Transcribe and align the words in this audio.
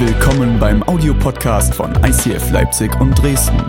Willkommen 0.00 0.60
beim 0.60 0.84
Audiopodcast 0.84 1.74
von 1.74 1.92
ICF 2.04 2.52
Leipzig 2.52 2.94
und 3.00 3.20
Dresden. 3.20 3.60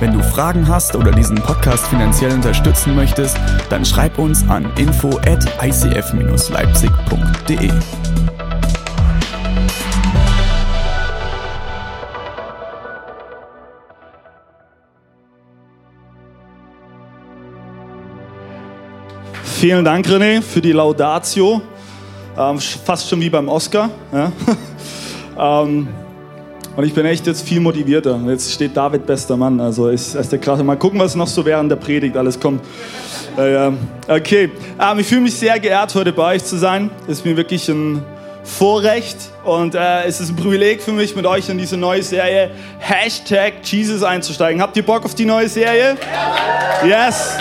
Wenn 0.00 0.14
du 0.14 0.22
Fragen 0.22 0.66
hast 0.66 0.96
oder 0.96 1.10
diesen 1.10 1.36
Podcast 1.36 1.86
finanziell 1.88 2.32
unterstützen 2.32 2.96
möchtest, 2.96 3.36
dann 3.68 3.84
schreib 3.84 4.18
uns 4.18 4.42
an 4.48 4.72
info 4.78 5.10
at 5.26 5.44
icf-leipzig.de. 5.62 7.70
Vielen 19.44 19.84
Dank, 19.84 20.06
René, 20.06 20.40
für 20.40 20.62
die 20.62 20.72
Laudatio. 20.72 21.60
Ähm, 22.38 22.60
fast 22.60 23.10
schon 23.10 23.20
wie 23.20 23.28
beim 23.28 23.50
Oscar. 23.50 23.90
Ja? 24.10 24.32
ähm, 25.38 25.88
und 26.76 26.84
ich 26.84 26.92
bin 26.92 27.06
echt 27.06 27.26
jetzt 27.26 27.46
viel 27.48 27.60
motivierter. 27.60 28.20
Jetzt 28.26 28.52
steht 28.52 28.76
David 28.76 29.06
bester 29.06 29.36
Mann. 29.36 29.60
Also 29.60 29.88
ist, 29.88 30.14
ist 30.14 30.30
der 30.30 30.38
krasse. 30.38 30.62
Mal 30.62 30.76
gucken, 30.76 31.00
was 31.00 31.14
noch 31.14 31.26
so 31.26 31.44
während 31.44 31.70
der 31.70 31.76
Predigt 31.76 32.16
alles 32.16 32.38
kommt. 32.38 32.60
Äh. 33.38 33.70
Okay. 34.08 34.50
Ähm, 34.78 34.98
ich 34.98 35.06
fühle 35.06 35.22
mich 35.22 35.34
sehr 35.34 35.58
geehrt, 35.58 35.94
heute 35.94 36.12
bei 36.12 36.34
euch 36.34 36.44
zu 36.44 36.56
sein. 36.56 36.90
Ist 37.08 37.24
mir 37.24 37.36
wirklich 37.36 37.66
ein 37.68 38.02
Vorrecht 38.44 39.16
und 39.44 39.74
äh, 39.74 40.04
es 40.04 40.20
ist 40.20 40.30
ein 40.30 40.36
Privileg 40.36 40.80
für 40.80 40.92
mich, 40.92 41.16
mit 41.16 41.26
euch 41.26 41.48
in 41.48 41.58
diese 41.58 41.76
neue 41.76 42.02
Serie 42.02 42.50
Hashtag 42.78 43.54
Jesus 43.64 44.02
einzusteigen. 44.02 44.62
Habt 44.62 44.76
ihr 44.76 44.84
Bock 44.84 45.04
auf 45.04 45.14
die 45.14 45.24
neue 45.24 45.48
Serie? 45.48 45.96
Yes! 46.86 47.36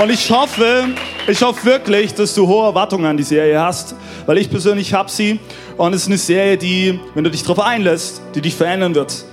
Und 0.00 0.10
ich 0.10 0.30
hoffe, 0.30 0.86
ich 1.26 1.42
hoffe 1.42 1.64
wirklich, 1.64 2.12
dass 2.14 2.34
du 2.34 2.46
hohe 2.46 2.66
Erwartungen 2.66 3.06
an 3.06 3.16
die 3.16 3.22
Serie 3.22 3.60
hast, 3.60 3.94
weil 4.26 4.38
ich 4.38 4.50
persönlich 4.50 4.92
habe 4.92 5.10
sie 5.10 5.38
und 5.76 5.94
es 5.94 6.02
ist 6.02 6.08
eine 6.08 6.18
Serie, 6.18 6.58
die, 6.58 7.00
wenn 7.14 7.24
du 7.24 7.30
dich 7.30 7.42
darauf 7.42 7.60
einlässt, 7.60 8.20
die 8.34 8.40
dich 8.40 8.54
verändern 8.54 8.94
wird. 8.94 9.24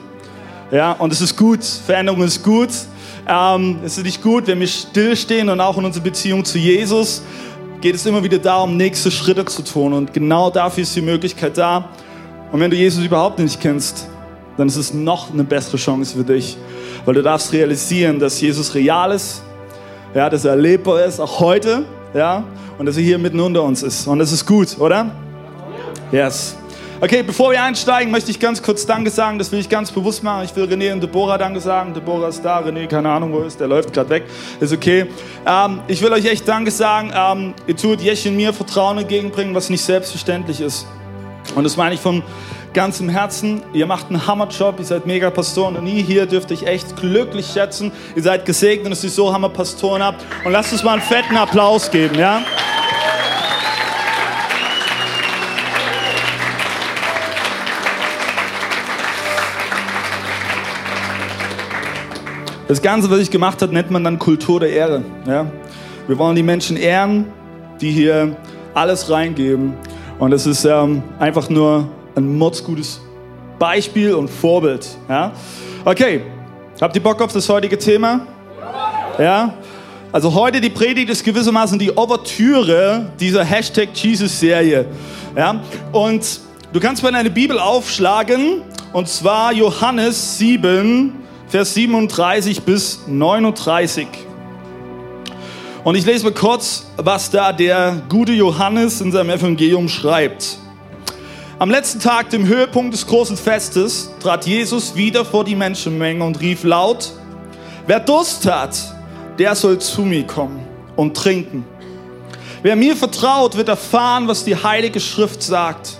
Ja, 0.71 0.93
und 0.93 1.11
es 1.11 1.19
ist 1.19 1.35
gut, 1.35 1.63
Veränderung 1.63 2.23
ist 2.23 2.43
gut. 2.43 2.69
Ähm, 3.27 3.79
es 3.83 3.97
ist 3.97 4.05
nicht 4.05 4.21
gut, 4.21 4.47
wenn 4.47 4.59
wir 4.59 4.67
stillstehen 4.67 5.49
und 5.49 5.59
auch 5.59 5.77
in 5.77 5.85
unserer 5.85 6.03
Beziehung 6.03 6.45
zu 6.45 6.57
Jesus 6.57 7.21
geht 7.81 7.95
es 7.95 8.05
immer 8.05 8.23
wieder 8.23 8.37
darum, 8.37 8.77
nächste 8.77 9.11
Schritte 9.11 9.43
zu 9.45 9.63
tun 9.63 9.93
und 9.93 10.13
genau 10.13 10.49
dafür 10.49 10.83
ist 10.83 10.95
die 10.95 11.01
Möglichkeit 11.01 11.57
da. 11.57 11.89
Und 12.51 12.59
wenn 12.59 12.71
du 12.71 12.77
Jesus 12.77 13.03
überhaupt 13.03 13.39
nicht 13.39 13.59
kennst, 13.59 14.07
dann 14.57 14.67
ist 14.67 14.75
es 14.75 14.93
noch 14.93 15.33
eine 15.33 15.43
bessere 15.43 15.77
Chance 15.77 16.15
für 16.15 16.23
dich, 16.23 16.57
weil 17.05 17.15
du 17.15 17.23
darfst 17.23 17.51
realisieren, 17.51 18.19
dass 18.19 18.39
Jesus 18.39 18.75
real 18.75 19.11
ist, 19.11 19.41
ja, 20.13 20.29
dass 20.29 20.45
er 20.45 20.51
erlebbar 20.51 21.03
ist, 21.05 21.19
auch 21.19 21.39
heute, 21.39 21.85
ja, 22.13 22.43
und 22.77 22.85
dass 22.85 22.97
er 22.97 23.03
hier 23.03 23.17
mitten 23.17 23.39
unter 23.39 23.63
uns 23.63 23.83
ist. 23.83 24.07
Und 24.07 24.19
das 24.19 24.31
ist 24.31 24.45
gut, 24.45 24.77
oder? 24.79 25.11
Yes. 26.11 26.57
Okay, 27.03 27.23
bevor 27.23 27.51
wir 27.51 27.63
einsteigen, 27.63 28.11
möchte 28.11 28.29
ich 28.29 28.39
ganz 28.39 28.61
kurz 28.61 28.85
Danke 28.85 29.09
sagen. 29.09 29.39
Das 29.39 29.51
will 29.51 29.59
ich 29.59 29.67
ganz 29.67 29.91
bewusst 29.91 30.21
machen. 30.21 30.45
Ich 30.45 30.55
will 30.55 30.65
René 30.65 30.93
und 30.93 31.01
Deborah 31.01 31.35
Danke 31.35 31.59
sagen. 31.59 31.95
Deborah 31.95 32.27
ist 32.27 32.45
da, 32.45 32.59
René, 32.59 32.85
keine 32.85 33.09
Ahnung, 33.09 33.33
wo 33.33 33.39
ist, 33.39 33.59
der 33.59 33.67
läuft 33.67 33.91
gerade 33.91 34.09
weg. 34.11 34.25
Ist 34.59 34.71
okay. 34.71 35.07
Ähm, 35.43 35.79
ich 35.87 35.99
will 35.99 36.11
euch 36.13 36.25
echt 36.25 36.47
Danke 36.47 36.69
sagen. 36.69 37.11
Ähm, 37.15 37.53
ihr 37.65 37.75
tut 37.75 38.01
Jesch 38.01 38.27
und 38.27 38.35
mir 38.35 38.53
Vertrauen 38.53 38.99
entgegenbringen, 38.99 39.55
was 39.55 39.71
nicht 39.71 39.81
selbstverständlich 39.81 40.61
ist. 40.61 40.85
Und 41.55 41.63
das 41.63 41.77
meine 41.77 41.95
ich 41.95 42.01
von 42.01 42.23
ganzem 42.73 43.09
Herzen. 43.09 43.61
Ihr 43.73 43.85
macht 43.85 44.07
einen 44.09 44.25
Hammerjob, 44.25 44.79
ihr 44.79 44.85
seid 44.85 45.05
mega 45.05 45.29
Pastoren 45.29 45.75
und 45.75 45.87
ihr 45.87 46.01
hier 46.03 46.25
dürft 46.25 46.51
euch 46.51 46.63
echt 46.63 46.95
glücklich 46.95 47.47
schätzen. 47.47 47.91
Ihr 48.15 48.23
seid 48.23 48.45
gesegnet, 48.45 48.91
dass 48.91 49.03
ihr 49.03 49.09
so 49.09 49.33
Hammer 49.33 49.49
Pastoren 49.49 50.01
habt. 50.01 50.23
Und 50.45 50.51
lasst 50.51 50.71
uns 50.71 50.83
mal 50.83 50.93
einen 50.93 51.01
fetten 51.01 51.35
Applaus 51.35 51.91
geben, 51.91 52.17
ja? 52.17 52.41
Das 62.71 62.81
Ganze, 62.81 63.11
was 63.11 63.19
ich 63.19 63.29
gemacht 63.29 63.61
habe, 63.61 63.73
nennt 63.73 63.91
man 63.91 64.01
dann 64.01 64.17
Kultur 64.17 64.61
der 64.61 64.69
Ehre. 64.69 65.03
Ja? 65.27 65.45
Wir 66.07 66.17
wollen 66.17 66.37
die 66.37 66.43
Menschen 66.43 66.77
ehren, 66.77 67.25
die 67.81 67.91
hier 67.91 68.37
alles 68.73 69.09
reingeben. 69.09 69.73
Und 70.21 70.33
es 70.33 70.45
ist 70.45 70.65
ähm, 70.65 71.01
einfach 71.17 71.49
nur 71.49 71.89
ein 72.15 72.37
mordsgutes 72.37 73.01
Beispiel 73.57 74.13
und 74.13 74.29
Vorbild. 74.29 74.87
Ja? 75.09 75.31
Okay, 75.83 76.21
habt 76.79 76.95
ihr 76.95 77.01
Bock 77.01 77.19
auf 77.23 77.33
das 77.33 77.49
heutige 77.49 77.75
Thema? 77.75 78.27
Ja? 79.17 79.55
Also 80.11 80.31
heute 80.35 80.61
die 80.61 80.69
Predigt 80.69 81.09
ist 81.09 81.23
gewissermaßen 81.23 81.79
die 81.79 81.97
Ouvertüre 81.97 83.11
dieser 83.19 83.43
Hashtag 83.43 83.89
Jesus-Serie. 83.95 84.85
Ja? 85.35 85.59
Und 85.91 86.41
du 86.71 86.79
kannst 86.79 87.01
mal 87.01 87.11
deine 87.11 87.31
Bibel 87.31 87.57
aufschlagen, 87.57 88.61
und 88.93 89.07
zwar 89.07 89.51
Johannes 89.53 90.37
7, 90.37 91.13
Vers 91.47 91.73
37 91.73 92.61
bis 92.61 93.07
39. 93.07 94.07
Und 95.83 95.95
ich 95.95 96.05
lese 96.05 96.25
mal 96.25 96.33
kurz, 96.33 96.85
was 96.97 97.31
da 97.31 97.51
der 97.51 98.03
gute 98.07 98.33
Johannes 98.33 99.01
in 99.01 99.11
seinem 99.11 99.31
Evangelium 99.31 99.89
schreibt. 99.89 100.59
Am 101.57 101.71
letzten 101.71 101.99
Tag, 101.99 102.29
dem 102.29 102.47
Höhepunkt 102.47 102.93
des 102.93 103.07
großen 103.07 103.35
Festes, 103.35 104.11
trat 104.19 104.45
Jesus 104.45 104.95
wieder 104.95 105.25
vor 105.25 105.43
die 105.43 105.55
Menschenmenge 105.55 106.23
und 106.23 106.39
rief 106.39 106.63
laut, 106.63 107.11
wer 107.87 107.99
Durst 107.99 108.45
hat, 108.45 108.77
der 109.39 109.55
soll 109.55 109.79
zu 109.79 110.03
mir 110.03 110.27
kommen 110.27 110.59
und 110.95 111.17
trinken. 111.17 111.65
Wer 112.61 112.75
mir 112.75 112.95
vertraut, 112.95 113.57
wird 113.57 113.69
erfahren, 113.69 114.27
was 114.27 114.43
die 114.43 114.55
Heilige 114.55 114.99
Schrift 114.99 115.41
sagt. 115.41 115.97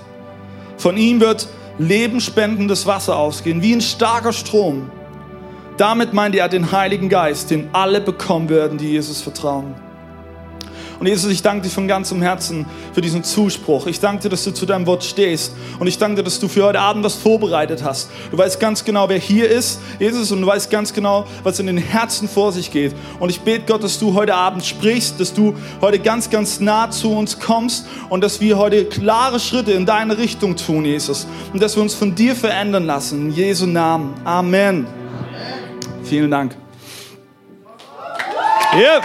Von 0.78 0.96
ihm 0.96 1.20
wird 1.20 1.48
lebensspendendes 1.80 2.86
Wasser 2.86 3.18
ausgehen, 3.18 3.64
wie 3.64 3.74
ein 3.74 3.82
starker 3.82 4.32
Strom. 4.32 4.92
Damit 5.82 6.14
meint 6.14 6.36
er 6.36 6.48
den 6.48 6.72
Heiligen 6.72 7.10
Geist, 7.10 7.50
den 7.50 7.70
alle 7.74 8.02
bekommen 8.02 8.50
werden, 8.50 8.78
die 8.78 8.92
Jesus 8.92 9.20
vertrauen. 9.20 9.74
Und 11.00 11.08
Jesus, 11.08 11.32
ich 11.32 11.42
danke 11.42 11.64
dir 11.64 11.72
von 11.72 11.88
ganzem 11.88 12.22
Herzen 12.22 12.68
für 12.94 13.02
diesen 13.02 13.24
Zuspruch. 13.24 13.88
Ich 13.88 14.00
danke 14.00 14.22
dir, 14.22 14.30
dass 14.30 14.44
du 14.44 14.52
zu 14.52 14.68
deinem 14.68 14.86
Wort 14.86 15.04
stehst. 15.04 15.54
Und 15.80 15.88
ich 15.88 15.98
danke 15.98 16.18
dir, 16.18 16.24
dass 16.24 16.40
du 16.40 16.48
für 16.48 16.66
heute 16.66 16.80
Abend 16.80 17.04
was 17.04 17.16
vorbereitet 17.16 17.84
hast. 17.84 18.12
Du 18.30 18.38
weißt 18.38 18.60
ganz 18.60 18.86
genau, 18.86 19.10
wer 19.10 19.18
hier 19.18 19.50
ist, 19.50 19.80
Jesus, 19.98 20.32
und 20.32 20.42
du 20.42 20.46
weißt 20.46 20.70
ganz 20.70 20.94
genau, 20.94 21.26
was 21.42 21.58
in 21.58 21.66
den 21.66 21.80
Herzen 21.80 22.30
vor 22.30 22.52
sich 22.52 22.70
geht. 22.70 22.94
Und 23.20 23.32
ich 23.32 23.42
bete 23.42 23.66
Gott, 23.66 23.84
dass 23.84 23.98
du 23.98 24.14
heute 24.14 24.36
Abend 24.36 24.64
sprichst, 24.64 25.20
dass 25.20 25.34
du 25.34 25.56
heute 25.82 25.98
ganz, 25.98 26.30
ganz 26.30 26.60
nah 26.60 26.92
zu 26.92 27.12
uns 27.12 27.40
kommst 27.40 27.88
und 28.10 28.24
dass 28.24 28.40
wir 28.40 28.60
heute 28.60 28.86
klare 28.86 29.40
Schritte 29.40 29.72
in 29.72 29.88
deine 29.88 30.20
Richtung 30.20 30.56
tun, 30.56 30.86
Jesus. 30.86 31.26
Und 31.52 31.60
dass 31.60 31.76
wir 31.76 31.82
uns 31.82 31.96
von 31.96 32.14
dir 32.14 32.36
verändern 32.36 32.86
lassen. 32.86 33.30
In 33.30 33.32
Jesu 33.34 33.66
Namen. 33.66 34.14
Amen. 34.24 35.01
Vielen 36.12 36.30
Dank. 36.30 36.58
Yeah. 38.76 39.02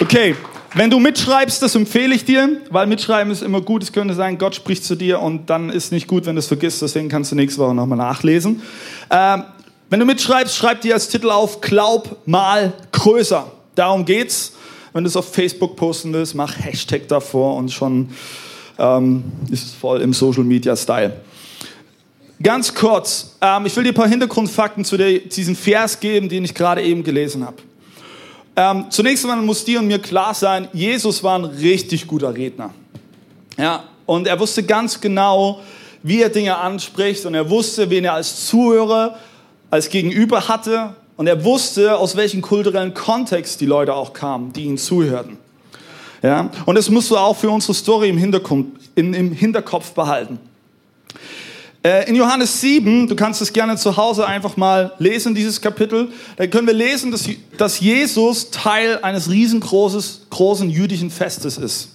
Okay, 0.00 0.36
wenn 0.74 0.88
du 0.88 1.00
mitschreibst, 1.00 1.60
das 1.60 1.74
empfehle 1.74 2.14
ich 2.14 2.24
dir, 2.24 2.60
weil 2.70 2.86
mitschreiben 2.86 3.32
ist 3.32 3.42
immer 3.42 3.60
gut. 3.60 3.82
Es 3.82 3.90
könnte 3.90 4.14
sein, 4.14 4.38
Gott 4.38 4.54
spricht 4.54 4.84
zu 4.84 4.94
dir 4.94 5.18
und 5.18 5.50
dann 5.50 5.70
ist 5.70 5.90
nicht 5.90 6.06
gut, 6.06 6.26
wenn 6.26 6.36
du 6.36 6.38
es 6.38 6.46
vergisst. 6.46 6.80
Deswegen 6.80 7.08
kannst 7.08 7.32
du 7.32 7.34
nächste 7.34 7.60
Woche 7.60 7.74
nochmal 7.74 7.98
nachlesen. 7.98 8.62
Ähm, 9.10 9.42
wenn 9.90 9.98
du 9.98 10.06
mitschreibst, 10.06 10.54
schreib 10.54 10.82
dir 10.82 10.94
als 10.94 11.08
Titel 11.08 11.30
auf 11.30 11.60
Glaub 11.60 12.18
mal 12.26 12.72
größer. 12.92 13.50
Darum 13.74 14.04
geht's. 14.04 14.52
Wenn 14.92 15.02
du 15.02 15.08
es 15.08 15.16
auf 15.16 15.34
Facebook 15.34 15.74
posten 15.74 16.12
willst, 16.12 16.36
mach 16.36 16.56
Hashtag 16.56 17.08
davor 17.08 17.56
und 17.56 17.72
schon 17.72 18.10
ähm, 18.78 19.24
ist 19.50 19.66
es 19.66 19.72
voll 19.72 20.02
im 20.02 20.12
Social 20.12 20.44
Media 20.44 20.76
Style. 20.76 21.14
Ganz 22.42 22.74
kurz, 22.74 23.36
ähm, 23.40 23.66
ich 23.66 23.76
will 23.76 23.84
dir 23.84 23.92
ein 23.92 23.94
paar 23.94 24.08
Hintergrundfakten 24.08 24.84
zu 24.84 24.96
der, 24.96 25.18
diesem 25.20 25.54
Vers 25.54 26.00
geben, 26.00 26.28
den 26.28 26.44
ich 26.44 26.54
gerade 26.54 26.82
eben 26.82 27.04
gelesen 27.04 27.44
habe. 27.46 27.56
Ähm, 28.56 28.86
zunächst 28.90 29.24
einmal 29.24 29.44
muss 29.44 29.64
dir 29.64 29.80
und 29.80 29.86
mir 29.86 29.98
klar 29.98 30.34
sein, 30.34 30.68
Jesus 30.72 31.22
war 31.22 31.38
ein 31.38 31.44
richtig 31.44 32.06
guter 32.06 32.34
Redner. 32.34 32.70
Ja, 33.56 33.84
und 34.06 34.26
er 34.26 34.38
wusste 34.38 34.62
ganz 34.62 35.00
genau, 35.00 35.60
wie 36.02 36.22
er 36.22 36.28
Dinge 36.28 36.56
anspricht 36.56 37.24
und 37.24 37.34
er 37.34 37.48
wusste, 37.48 37.88
wen 37.88 38.04
er 38.04 38.14
als 38.14 38.46
Zuhörer, 38.46 39.16
als 39.70 39.88
Gegenüber 39.88 40.48
hatte 40.48 40.94
und 41.16 41.26
er 41.26 41.44
wusste, 41.44 41.96
aus 41.96 42.16
welchem 42.16 42.42
kulturellen 42.42 42.94
Kontext 42.94 43.60
die 43.60 43.66
Leute 43.66 43.94
auch 43.94 44.12
kamen, 44.12 44.52
die 44.52 44.64
ihn 44.64 44.76
zuhörten. 44.76 45.38
Ja, 46.22 46.50
und 46.66 46.74
das 46.76 46.90
musst 46.90 47.10
du 47.10 47.16
auch 47.16 47.36
für 47.36 47.50
unsere 47.50 47.74
Story 47.74 48.08
im, 48.08 48.18
Hintergrund, 48.18 48.78
in, 48.94 49.14
im 49.14 49.32
Hinterkopf 49.32 49.92
behalten. 49.92 50.38
Äh, 51.84 52.08
in 52.08 52.16
Johannes 52.16 52.62
7, 52.62 53.08
du 53.08 53.14
kannst 53.14 53.42
es 53.42 53.52
gerne 53.52 53.76
zu 53.76 53.94
Hause 53.98 54.26
einfach 54.26 54.56
mal 54.56 54.92
lesen, 54.98 55.34
dieses 55.34 55.60
Kapitel, 55.60 56.08
da 56.36 56.46
können 56.46 56.66
wir 56.66 56.72
lesen, 56.72 57.10
dass, 57.10 57.28
dass 57.58 57.78
Jesus 57.78 58.50
Teil 58.50 59.00
eines 59.02 59.30
riesengroßen 59.30 60.02
großen 60.30 60.70
jüdischen 60.70 61.10
Festes 61.10 61.58
ist. 61.58 61.90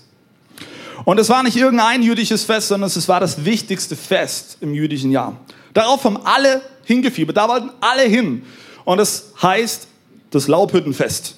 Und 1.05 1.19
es 1.19 1.27
war 1.29 1.41
nicht 1.41 1.57
irgendein 1.57 2.03
jüdisches 2.03 2.43
Fest, 2.43 2.67
sondern 2.67 2.87
es 2.87 3.09
war 3.09 3.19
das 3.19 3.43
wichtigste 3.43 3.95
Fest 3.95 4.57
im 4.61 4.75
jüdischen 4.75 5.09
Jahr. 5.09 5.37
Darauf 5.73 6.03
haben 6.03 6.19
alle 6.23 6.61
hingefiebert, 6.85 7.35
da 7.35 7.47
wollten 7.47 7.71
alle 7.81 8.03
hin. 8.03 8.43
Und 8.85 8.99
es 8.99 9.33
heißt 9.41 9.87
das 10.29 10.47
Laubhüttenfest. 10.47 11.35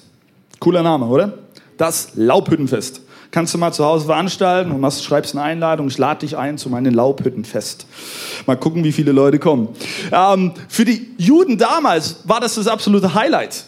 Cooler 0.58 0.82
Name, 0.82 1.06
oder? 1.06 1.38
Das 1.78 2.10
Laubhüttenfest. 2.16 3.00
Kannst 3.32 3.54
du 3.54 3.58
mal 3.58 3.72
zu 3.72 3.84
Hause 3.84 4.04
veranstalten 4.04 4.70
und 4.72 4.80
machst, 4.80 5.02
schreibst 5.02 5.34
eine 5.34 5.42
Einladung, 5.42 5.88
ich 5.88 5.96
lade 5.96 6.20
dich 6.20 6.36
ein 6.36 6.58
zu 6.58 6.68
meinem 6.68 6.92
Laubhüttenfest. 6.92 7.86
Mal 8.46 8.56
gucken, 8.56 8.84
wie 8.84 8.92
viele 8.92 9.10
Leute 9.10 9.38
kommen. 9.38 9.70
Ähm, 10.12 10.52
für 10.68 10.84
die 10.84 11.14
Juden 11.16 11.56
damals 11.56 12.18
war 12.24 12.40
das 12.40 12.56
das 12.56 12.68
absolute 12.68 13.14
Highlight. 13.14 13.64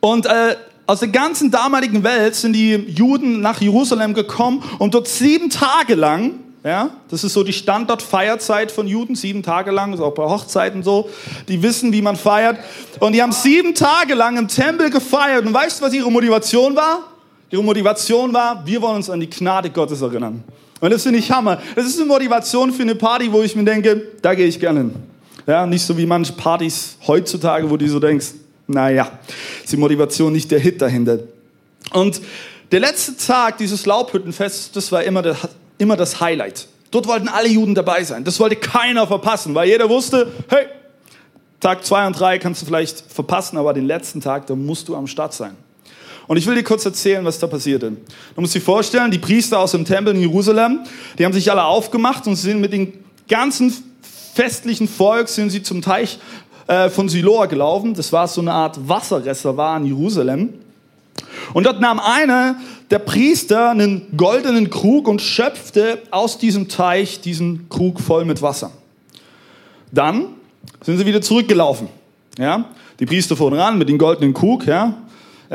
Und 0.00 0.24
äh, 0.24 0.56
aus 0.86 1.00
der 1.00 1.10
ganzen 1.10 1.50
damaligen 1.50 2.04
Welt 2.04 2.34
sind 2.34 2.54
die 2.54 2.72
Juden 2.72 3.42
nach 3.42 3.60
Jerusalem 3.60 4.14
gekommen 4.14 4.64
und 4.78 4.94
dort 4.94 5.08
sieben 5.08 5.50
Tage 5.50 5.94
lang 5.94 6.40
ja, 6.64 6.90
das 7.10 7.24
ist 7.24 7.32
so 7.32 7.42
die 7.42 7.52
Standardfeierzeit 7.52 8.70
von 8.70 8.86
Juden, 8.86 9.16
sieben 9.16 9.42
Tage 9.42 9.72
lang, 9.72 9.92
ist 9.92 10.00
auch 10.00 10.14
bei 10.14 10.22
Hochzeiten 10.22 10.84
so. 10.84 11.10
Die 11.48 11.60
wissen, 11.60 11.92
wie 11.92 12.02
man 12.02 12.14
feiert. 12.14 12.56
Und 13.00 13.14
die 13.14 13.22
haben 13.22 13.32
sieben 13.32 13.74
Tage 13.74 14.14
lang 14.14 14.36
im 14.36 14.46
Tempel 14.46 14.88
gefeiert. 14.88 15.44
Und 15.44 15.52
weißt 15.52 15.80
du, 15.80 15.86
was 15.86 15.92
ihre 15.92 16.10
Motivation 16.12 16.76
war? 16.76 17.11
Ihre 17.52 17.62
Motivation 17.62 18.32
war, 18.32 18.66
wir 18.66 18.82
wollen 18.82 18.96
uns 18.96 19.08
an 19.08 19.20
die 19.20 19.30
Gnade 19.30 19.70
Gottes 19.70 20.00
erinnern. 20.00 20.42
Und 20.80 20.90
das 20.90 21.04
finde 21.04 21.18
ich 21.20 21.30
Hammer. 21.30 21.60
Das 21.76 21.86
ist 21.86 21.98
eine 21.98 22.06
Motivation 22.06 22.72
für 22.72 22.82
eine 22.82 22.96
Party, 22.96 23.30
wo 23.30 23.42
ich 23.42 23.54
mir 23.54 23.64
denke, 23.64 24.08
da 24.20 24.34
gehe 24.34 24.46
ich 24.46 24.58
gerne 24.58 24.80
hin. 24.80 24.94
Ja, 25.46 25.66
nicht 25.66 25.84
so 25.84 25.96
wie 25.96 26.06
manche 26.06 26.32
Partys 26.32 26.96
heutzutage, 27.06 27.70
wo 27.70 27.76
du 27.76 27.86
so 27.88 28.00
denkst, 28.00 28.28
naja, 28.66 29.18
ist 29.62 29.70
die 29.70 29.76
Motivation 29.76 30.32
nicht 30.32 30.50
der 30.50 30.58
Hit 30.58 30.80
dahinter. 30.80 31.18
Und 31.92 32.20
der 32.72 32.80
letzte 32.80 33.16
Tag 33.16 33.58
dieses 33.58 33.86
Laubhüttenfests, 33.86 34.72
das 34.72 34.90
war 34.90 35.04
immer 35.04 35.20
der 35.22 35.36
immer 35.78 35.96
das 35.96 36.20
Highlight. 36.20 36.68
Dort 36.90 37.06
wollten 37.06 37.28
alle 37.28 37.48
Juden 37.48 37.74
dabei 37.74 38.04
sein. 38.04 38.24
Das 38.24 38.40
wollte 38.40 38.56
keiner 38.56 39.06
verpassen, 39.06 39.54
weil 39.54 39.68
jeder 39.68 39.88
wusste, 39.88 40.30
hey, 40.48 40.66
Tag 41.60 41.84
zwei 41.84 42.06
und 42.06 42.18
drei 42.18 42.38
kannst 42.38 42.62
du 42.62 42.66
vielleicht 42.66 43.00
verpassen, 43.00 43.56
aber 43.56 43.72
den 43.72 43.86
letzten 43.86 44.20
Tag, 44.20 44.46
da 44.46 44.54
musst 44.54 44.88
du 44.88 44.96
am 44.96 45.06
Start 45.06 45.32
sein. 45.34 45.56
Und 46.26 46.36
ich 46.36 46.46
will 46.46 46.54
dir 46.54 46.62
kurz 46.62 46.84
erzählen, 46.84 47.24
was 47.24 47.38
da 47.38 47.46
passierte. 47.46 47.92
Du 48.34 48.40
musst 48.40 48.54
dir 48.54 48.60
vorstellen, 48.60 49.10
die 49.10 49.18
Priester 49.18 49.58
aus 49.58 49.72
dem 49.72 49.84
Tempel 49.84 50.14
in 50.14 50.20
Jerusalem, 50.20 50.80
die 51.18 51.24
haben 51.24 51.32
sich 51.32 51.50
alle 51.50 51.64
aufgemacht 51.64 52.26
und 52.26 52.36
sind 52.36 52.60
mit 52.60 52.72
dem 52.72 52.92
ganzen 53.28 53.72
festlichen 54.34 54.88
Volk 54.88 55.28
sind 55.28 55.50
sie 55.50 55.62
zum 55.62 55.82
Teich 55.82 56.18
äh, 56.66 56.88
von 56.88 57.08
Siloa 57.08 57.46
gelaufen. 57.46 57.94
Das 57.94 58.12
war 58.12 58.28
so 58.28 58.40
eine 58.40 58.52
Art 58.52 58.88
Wasserreservoir 58.88 59.76
in 59.78 59.86
Jerusalem. 59.86 60.54
Und 61.52 61.66
dort 61.66 61.80
nahm 61.80 62.00
einer 62.00 62.56
der 62.90 62.98
Priester 62.98 63.70
einen 63.70 64.06
goldenen 64.16 64.70
Krug 64.70 65.08
und 65.08 65.20
schöpfte 65.20 66.02
aus 66.10 66.38
diesem 66.38 66.68
Teich 66.68 67.20
diesen 67.20 67.68
Krug 67.68 68.00
voll 68.00 68.24
mit 68.24 68.42
Wasser. 68.42 68.70
Dann 69.90 70.26
sind 70.82 70.98
sie 70.98 71.06
wieder 71.06 71.20
zurückgelaufen. 71.20 71.88
Ja? 72.38 72.66
Die 73.00 73.06
Priester 73.06 73.36
fuhren 73.36 73.54
ran 73.54 73.78
mit 73.78 73.88
dem 73.88 73.98
goldenen 73.98 74.32
Krug, 74.32 74.66
ja? 74.66 74.94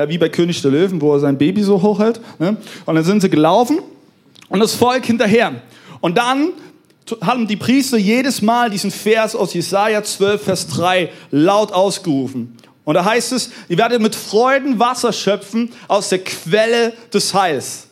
Wie 0.07 0.17
bei 0.17 0.29
König 0.29 0.61
der 0.61 0.71
Löwen, 0.71 1.01
wo 1.01 1.13
er 1.13 1.19
sein 1.19 1.37
Baby 1.37 1.63
so 1.63 1.81
hochhält. 1.81 2.19
Ne? 2.39 2.57
Und 2.85 2.95
dann 2.95 3.03
sind 3.03 3.21
sie 3.21 3.29
gelaufen 3.29 3.79
und 4.49 4.59
das 4.59 4.75
Volk 4.75 5.05
hinterher. 5.05 5.53
Und 6.01 6.17
dann 6.17 6.49
haben 7.21 7.47
die 7.47 7.55
Priester 7.55 7.97
jedes 7.97 8.41
Mal 8.41 8.69
diesen 8.69 8.91
Vers 8.91 9.35
aus 9.35 9.53
Jesaja 9.53 10.03
12, 10.03 10.43
Vers 10.43 10.67
3 10.67 11.09
laut 11.31 11.71
ausgerufen. 11.71 12.57
Und 12.83 12.93
da 12.93 13.03
heißt 13.03 13.33
es, 13.33 13.51
ihr 13.67 13.77
werdet 13.77 14.01
mit 14.01 14.15
Freuden 14.15 14.79
Wasser 14.79 15.11
schöpfen 15.11 15.71
aus 15.87 16.09
der 16.09 16.19
Quelle 16.19 16.93
des 17.13 17.33
Heils. 17.33 17.87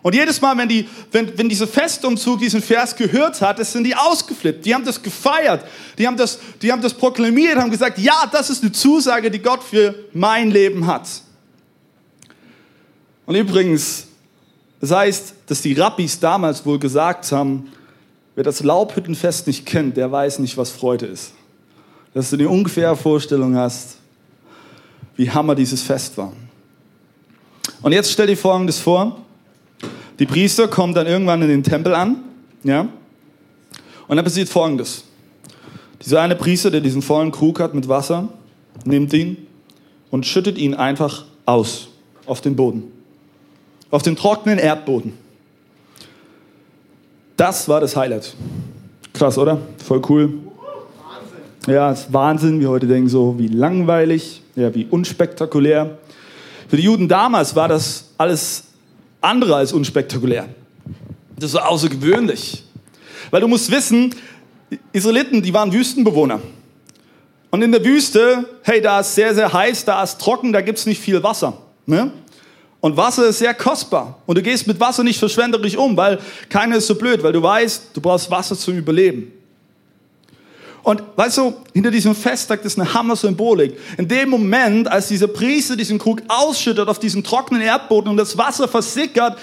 Und 0.00 0.14
jedes 0.14 0.40
Mal, 0.40 0.56
wenn, 0.56 0.68
die, 0.68 0.88
wenn, 1.10 1.36
wenn 1.36 1.48
dieser 1.48 1.66
Festumzug 1.66 2.38
diesen 2.38 2.62
Vers 2.62 2.94
gehört 2.94 3.40
hat, 3.42 3.64
sind 3.66 3.84
die 3.84 3.94
ausgeflippt. 3.94 4.64
Die 4.64 4.74
haben 4.74 4.84
das 4.84 5.02
gefeiert. 5.02 5.64
Die 5.98 6.06
haben 6.06 6.16
das, 6.16 6.38
die 6.62 6.70
haben 6.70 6.80
das 6.80 6.94
proklamiert, 6.94 7.56
haben 7.56 7.70
gesagt, 7.70 7.98
ja, 7.98 8.24
das 8.30 8.48
ist 8.48 8.62
eine 8.62 8.72
Zusage, 8.72 9.30
die 9.30 9.40
Gott 9.40 9.62
für 9.62 9.94
mein 10.14 10.50
Leben 10.50 10.86
hat. 10.86 11.08
Und 13.28 13.34
übrigens, 13.34 14.06
das 14.80 14.90
heißt, 14.90 15.34
dass 15.48 15.60
die 15.60 15.74
Rabbis 15.74 16.18
damals 16.18 16.64
wohl 16.64 16.78
gesagt 16.78 17.30
haben, 17.30 17.68
wer 18.34 18.42
das 18.42 18.62
Laubhüttenfest 18.62 19.46
nicht 19.46 19.66
kennt, 19.66 19.98
der 19.98 20.10
weiß 20.10 20.38
nicht, 20.38 20.56
was 20.56 20.70
Freude 20.70 21.04
ist. 21.04 21.34
Dass 22.14 22.30
du 22.30 22.36
eine 22.36 22.48
ungefähre 22.48 22.96
Vorstellung 22.96 23.54
hast, 23.54 23.98
wie 25.16 25.30
hammer 25.30 25.54
dieses 25.54 25.82
Fest 25.82 26.16
war. 26.16 26.32
Und 27.82 27.92
jetzt 27.92 28.10
stell 28.10 28.28
dir 28.28 28.36
Folgendes 28.38 28.78
vor. 28.78 29.20
Die 30.18 30.24
Priester 30.24 30.66
kommen 30.66 30.94
dann 30.94 31.06
irgendwann 31.06 31.42
in 31.42 31.48
den 31.48 31.62
Tempel 31.62 31.94
an, 31.94 32.22
ja, 32.64 32.88
und 34.08 34.16
dann 34.16 34.24
passiert 34.24 34.48
Folgendes. 34.48 35.04
Dieser 36.02 36.22
eine 36.22 36.34
Priester, 36.34 36.70
der 36.70 36.80
diesen 36.80 37.02
vollen 37.02 37.30
Krug 37.30 37.60
hat 37.60 37.74
mit 37.74 37.88
Wasser, 37.88 38.30
nimmt 38.86 39.12
ihn 39.12 39.36
und 40.10 40.24
schüttet 40.24 40.56
ihn 40.56 40.72
einfach 40.72 41.26
aus 41.44 41.88
auf 42.24 42.40
den 42.40 42.56
Boden. 42.56 42.97
Auf 43.90 44.02
den 44.02 44.16
trockenen 44.16 44.58
Erdboden. 44.58 45.14
Das 47.36 47.68
war 47.68 47.80
das 47.80 47.96
Highlight. 47.96 48.34
Krass, 49.14 49.38
oder? 49.38 49.58
Voll 49.84 50.02
cool. 50.08 50.34
Ja, 51.66 51.92
es 51.92 52.00
ist 52.00 52.12
Wahnsinn. 52.12 52.60
Wir 52.60 52.68
heute 52.68 52.86
denken 52.86 53.08
so, 53.08 53.38
wie 53.38 53.48
langweilig, 53.48 54.42
ja, 54.56 54.74
wie 54.74 54.86
unspektakulär. 54.86 55.98
Für 56.68 56.76
die 56.76 56.82
Juden 56.82 57.08
damals 57.08 57.54
war 57.56 57.68
das 57.68 58.10
alles 58.18 58.64
andere 59.20 59.56
als 59.56 59.72
unspektakulär. 59.72 60.48
Das 61.38 61.54
war 61.54 61.68
außergewöhnlich. 61.68 62.64
Weil 63.30 63.40
du 63.40 63.48
musst 63.48 63.70
wissen, 63.70 64.14
Israeliten, 64.92 65.42
die 65.42 65.52
waren 65.54 65.72
Wüstenbewohner. 65.72 66.40
Und 67.50 67.62
in 67.62 67.72
der 67.72 67.84
Wüste, 67.84 68.44
hey, 68.62 68.80
da 68.80 69.00
ist 69.00 69.14
sehr, 69.14 69.34
sehr 69.34 69.52
heiß, 69.52 69.84
da 69.84 70.02
ist 70.02 70.20
trocken, 70.20 70.52
da 70.52 70.60
gibt 70.60 70.78
es 70.78 70.86
nicht 70.86 71.00
viel 71.00 71.22
Wasser. 71.22 71.56
Ne? 71.86 72.10
Und 72.80 72.96
Wasser 72.96 73.26
ist 73.26 73.38
sehr 73.38 73.54
kostbar. 73.54 74.20
Und 74.26 74.38
du 74.38 74.42
gehst 74.42 74.66
mit 74.66 74.78
Wasser 74.78 75.02
nicht 75.02 75.18
verschwenderisch 75.18 75.76
um, 75.76 75.96
weil 75.96 76.18
keiner 76.48 76.76
ist 76.76 76.86
so 76.86 76.94
blöd, 76.94 77.22
weil 77.22 77.32
du 77.32 77.42
weißt, 77.42 77.90
du 77.94 78.00
brauchst 78.00 78.30
Wasser 78.30 78.56
zum 78.56 78.78
Überleben. 78.78 79.32
Und 80.84 81.02
weißt 81.16 81.38
du, 81.38 81.54
hinter 81.74 81.90
diesem 81.90 82.14
Festtag, 82.14 82.64
ist 82.64 82.78
eine 82.78 82.94
Hammer-Symbolik. 82.94 83.76
In 83.98 84.06
dem 84.06 84.30
Moment, 84.30 84.88
als 84.88 85.08
dieser 85.08 85.26
Priester 85.26 85.76
diesen 85.76 85.98
Krug 85.98 86.22
ausschüttet 86.28 86.88
auf 86.88 86.98
diesen 86.98 87.24
trockenen 87.24 87.62
Erdboden 87.62 88.10
und 88.10 88.16
das 88.16 88.38
Wasser 88.38 88.68
versickert, 88.68 89.38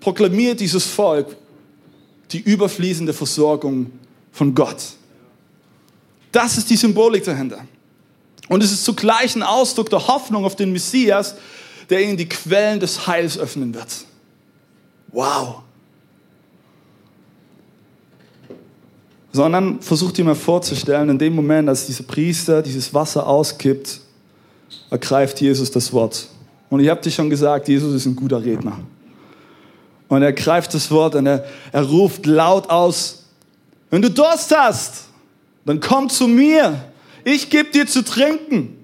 proklamiert 0.00 0.58
dieses 0.58 0.84
Volk 0.84 1.36
die 2.32 2.40
überfließende 2.40 3.12
Versorgung 3.12 3.92
von 4.32 4.54
Gott. 4.54 4.82
Das 6.32 6.56
ist 6.56 6.70
die 6.70 6.76
Symbolik 6.76 7.24
dahinter. 7.24 7.66
Und 8.48 8.64
es 8.64 8.72
ist 8.72 8.84
zugleich 8.84 9.36
ein 9.36 9.42
Ausdruck 9.42 9.90
der 9.90 10.08
Hoffnung 10.08 10.44
auf 10.44 10.56
den 10.56 10.72
Messias, 10.72 11.36
der 11.90 12.02
ihnen 12.02 12.16
die 12.16 12.28
Quellen 12.28 12.80
des 12.80 13.06
Heils 13.06 13.38
öffnen 13.38 13.74
wird. 13.74 14.04
Wow. 15.08 15.62
sondern 19.32 19.80
versucht 19.80 20.18
dir 20.18 20.24
mal 20.24 20.34
vorzustellen, 20.34 21.08
in 21.08 21.18
dem 21.18 21.34
Moment, 21.34 21.68
als 21.68 21.86
dieser 21.86 22.04
Priester 22.04 22.62
dieses 22.62 22.92
Wasser 22.92 23.26
auskippt, 23.26 24.00
ergreift 24.90 25.40
Jesus 25.40 25.70
das 25.70 25.92
Wort. 25.92 26.28
Und 26.68 26.80
ich 26.80 26.88
habe 26.88 27.00
dir 27.00 27.10
schon 27.10 27.30
gesagt, 27.30 27.68
Jesus 27.68 27.94
ist 27.94 28.06
ein 28.06 28.16
guter 28.16 28.42
Redner. 28.42 28.78
Und 30.08 30.22
er 30.22 30.32
greift 30.32 30.74
das 30.74 30.90
Wort 30.90 31.14
und 31.14 31.26
er, 31.26 31.44
er 31.72 31.82
ruft 31.82 32.26
laut 32.26 32.68
aus, 32.68 33.24
wenn 33.90 34.02
du 34.02 34.10
Durst 34.10 34.54
hast, 34.56 35.04
dann 35.64 35.80
komm 35.80 36.08
zu 36.08 36.28
mir. 36.28 36.82
Ich 37.24 37.48
gebe 37.48 37.70
dir 37.70 37.86
zu 37.86 38.04
trinken. 38.04 38.76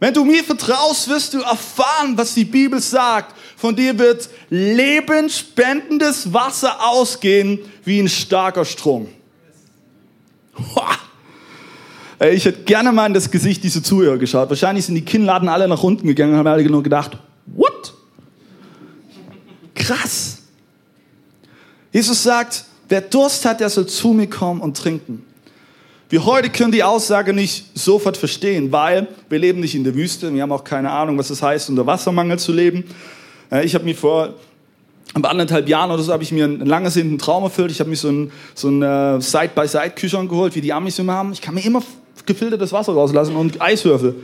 Wenn 0.00 0.14
du 0.14 0.24
mir 0.24 0.44
vertraust, 0.44 1.08
wirst 1.08 1.34
du 1.34 1.40
erfahren, 1.40 2.16
was 2.16 2.34
die 2.34 2.44
Bibel 2.44 2.80
sagt. 2.80 3.34
Von 3.56 3.74
dir 3.74 3.98
wird 3.98 4.28
lebensspendendes 4.48 6.32
Wasser 6.32 6.76
ausgehen 6.88 7.58
wie 7.84 7.98
ein 7.98 8.08
starker 8.08 8.64
Strom. 8.64 9.08
Ich 12.32 12.44
hätte 12.44 12.62
gerne 12.62 12.92
mal 12.92 13.06
in 13.06 13.14
das 13.14 13.30
Gesicht 13.30 13.62
dieser 13.64 13.82
Zuhörer 13.82 14.18
geschaut. 14.18 14.48
Wahrscheinlich 14.50 14.86
sind 14.86 14.94
die 14.94 15.04
Kinnladen 15.04 15.48
alle 15.48 15.66
nach 15.66 15.82
unten 15.82 16.06
gegangen 16.06 16.32
und 16.32 16.38
haben 16.38 16.46
alle 16.46 16.68
nur 16.68 16.82
gedacht, 16.82 17.16
what? 17.46 17.94
Krass. 19.74 20.38
Jesus 21.92 22.22
sagt, 22.22 22.64
wer 22.88 23.00
Durst 23.00 23.44
hat, 23.44 23.60
der 23.60 23.70
soll 23.70 23.86
zu 23.86 24.12
mir 24.12 24.28
kommen 24.28 24.60
und 24.60 24.76
trinken. 24.76 25.24
Wir 26.10 26.24
heute 26.24 26.48
können 26.48 26.72
die 26.72 26.82
Aussage 26.82 27.34
nicht 27.34 27.78
sofort 27.78 28.16
verstehen, 28.16 28.72
weil 28.72 29.08
wir 29.28 29.38
leben 29.38 29.60
nicht 29.60 29.74
in 29.74 29.84
der 29.84 29.94
Wüste. 29.94 30.32
Wir 30.32 30.40
haben 30.40 30.52
auch 30.52 30.64
keine 30.64 30.90
Ahnung, 30.90 31.18
was 31.18 31.28
es 31.28 31.42
heißt, 31.42 31.68
unter 31.68 31.84
Wassermangel 31.84 32.38
zu 32.38 32.52
leben. 32.52 32.84
Ich 33.62 33.74
habe 33.74 33.84
mir 33.84 33.94
vor 33.94 34.34
ein 35.12 35.24
anderthalb 35.24 35.68
Jahren 35.68 35.90
oder 35.90 36.02
so 36.02 36.10
habe 36.10 36.22
ich 36.22 36.32
mir 36.32 36.44
einen 36.44 36.64
lange 36.64 36.90
sehnenden 36.90 37.18
Traum 37.18 37.44
erfüllt. 37.44 37.70
Ich 37.70 37.80
habe 37.80 37.90
mir 37.90 37.96
so 37.96 38.08
ein, 38.08 38.32
so 38.54 38.68
ein 38.68 38.82
äh, 38.82 39.20
Side-by-Side-Küchern 39.20 40.28
geholt, 40.28 40.54
wie 40.54 40.62
die 40.62 40.72
Amis 40.72 40.98
immer 40.98 41.12
haben. 41.12 41.32
Ich 41.32 41.42
kann 41.42 41.54
mir 41.54 41.64
immer 41.64 41.82
gefiltertes 42.24 42.72
Wasser 42.72 42.94
rauslassen 42.94 43.36
und 43.36 43.60
Eiswürfel. 43.60 44.14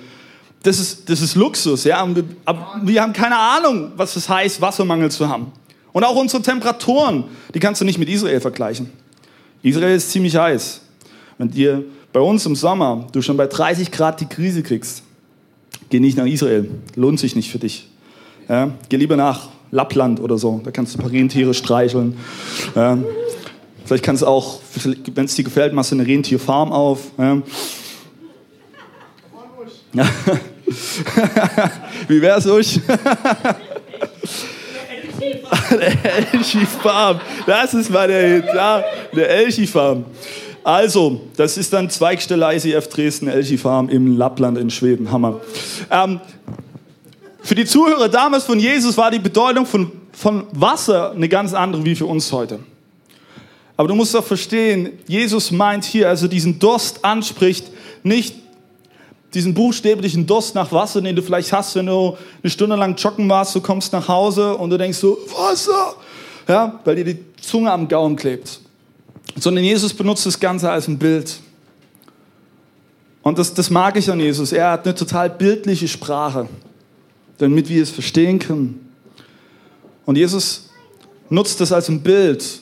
Das 0.62 0.78
ist, 0.78 1.10
das 1.10 1.20
ist 1.20 1.34
Luxus, 1.34 1.84
ja. 1.84 2.06
Wir, 2.14 2.24
aber 2.46 2.80
wir 2.82 3.02
haben 3.02 3.12
keine 3.12 3.36
Ahnung, 3.36 3.92
was 3.96 4.16
es 4.16 4.26
heißt, 4.26 4.58
Wassermangel 4.62 5.10
zu 5.10 5.28
haben. 5.28 5.52
Und 5.92 6.02
auch 6.04 6.16
unsere 6.16 6.42
Temperaturen, 6.42 7.24
die 7.52 7.60
kannst 7.60 7.82
du 7.82 7.84
nicht 7.84 7.98
mit 7.98 8.08
Israel 8.08 8.40
vergleichen. 8.40 8.90
Israel 9.62 9.96
ist 9.96 10.10
ziemlich 10.10 10.34
heiß. 10.34 10.80
Wenn 11.38 11.50
dir 11.50 11.84
bei 12.12 12.20
uns 12.20 12.46
im 12.46 12.54
Sommer 12.54 13.06
du 13.12 13.22
schon 13.22 13.36
bei 13.36 13.46
30 13.46 13.90
Grad 13.90 14.20
die 14.20 14.26
Krise 14.26 14.62
kriegst, 14.62 15.02
geh 15.90 16.00
nicht 16.00 16.16
nach 16.16 16.26
Israel. 16.26 16.70
Lohnt 16.94 17.18
sich 17.18 17.34
nicht 17.36 17.50
für 17.50 17.58
dich. 17.58 17.88
Ja? 18.48 18.70
Geh 18.88 18.96
lieber 18.96 19.16
nach 19.16 19.48
Lappland 19.70 20.20
oder 20.20 20.38
so. 20.38 20.60
Da 20.64 20.70
kannst 20.70 20.94
du 20.94 20.98
ein 20.98 21.02
paar 21.02 21.10
Rentiere 21.10 21.54
streicheln. 21.54 22.16
Ja. 22.74 22.98
Vielleicht 23.84 24.04
kannst 24.04 24.22
du 24.22 24.26
auch, 24.26 24.60
wenn 25.14 25.24
es 25.26 25.34
dir 25.34 25.44
gefällt, 25.44 25.74
machst 25.74 25.90
du 25.90 25.96
eine 25.96 26.06
Rentierfarm 26.06 26.72
auf. 26.72 27.10
Ja. 27.18 27.42
Ja. 29.92 30.06
Wie 32.08 32.20
wär's 32.20 32.46
euch? 32.46 32.80
der 35.70 35.94
Elchi-Farm. 36.34 37.20
Das 37.46 37.74
ist 37.74 37.92
der 37.92 38.34
Hit. 38.34 38.44
Ja, 38.54 38.84
der 39.14 39.30
Elchi-Farm. 39.30 40.04
Also, 40.64 41.20
das 41.36 41.58
ist 41.58 41.74
dann 41.74 41.90
Zweigstelle 41.90 42.54
ICF 42.54 42.88
Dresden, 42.88 43.28
Elchi-Farm 43.28 43.90
im 43.90 44.16
Lappland 44.16 44.56
in 44.56 44.70
Schweden. 44.70 45.12
Hammer. 45.12 45.40
Ähm, 45.90 46.20
für 47.42 47.54
die 47.54 47.66
Zuhörer 47.66 48.08
damals 48.08 48.44
von 48.44 48.58
Jesus 48.58 48.96
war 48.96 49.10
die 49.10 49.18
Bedeutung 49.18 49.66
von, 49.66 49.92
von 50.12 50.46
Wasser 50.52 51.10
eine 51.10 51.28
ganz 51.28 51.52
andere 51.52 51.84
wie 51.84 51.94
für 51.94 52.06
uns 52.06 52.32
heute. 52.32 52.60
Aber 53.76 53.88
du 53.88 53.94
musst 53.94 54.14
doch 54.14 54.24
verstehen, 54.24 54.92
Jesus 55.06 55.50
meint 55.50 55.84
hier, 55.84 56.08
also 56.08 56.28
diesen 56.28 56.58
Durst 56.58 57.04
anspricht, 57.04 57.70
nicht 58.02 58.34
diesen 59.34 59.52
buchstäblichen 59.52 60.26
Durst 60.26 60.54
nach 60.54 60.72
Wasser, 60.72 61.02
den 61.02 61.14
du 61.14 61.20
vielleicht 61.20 61.52
hast, 61.52 61.74
wenn 61.74 61.86
du 61.86 62.16
eine 62.42 62.50
Stunde 62.50 62.76
lang 62.76 62.96
joggen 62.96 63.28
warst, 63.28 63.54
du 63.54 63.60
kommst 63.60 63.92
nach 63.92 64.08
Hause 64.08 64.56
und 64.56 64.70
du 64.70 64.78
denkst 64.78 64.96
so, 64.96 65.18
Wasser, 65.36 65.96
ja, 66.48 66.80
weil 66.84 66.96
dir 66.96 67.04
die 67.04 67.18
Zunge 67.42 67.70
am 67.70 67.86
Gaumen 67.86 68.16
klebt. 68.16 68.60
Sondern 69.36 69.64
Jesus 69.64 69.92
benutzt 69.92 70.26
das 70.26 70.38
Ganze 70.38 70.70
als 70.70 70.88
ein 70.88 70.98
Bild. 70.98 71.40
Und 73.22 73.38
das, 73.38 73.54
das 73.54 73.70
mag 73.70 73.96
ich 73.96 74.10
an 74.10 74.20
Jesus. 74.20 74.52
Er 74.52 74.72
hat 74.72 74.84
eine 74.84 74.94
total 74.94 75.30
bildliche 75.30 75.88
Sprache, 75.88 76.48
damit 77.38 77.68
wir 77.68 77.82
es 77.82 77.90
verstehen 77.90 78.38
können. 78.38 78.92
Und 80.04 80.16
Jesus 80.16 80.70
nutzt 81.30 81.60
das 81.60 81.72
als 81.72 81.88
ein 81.88 82.02
Bild, 82.02 82.60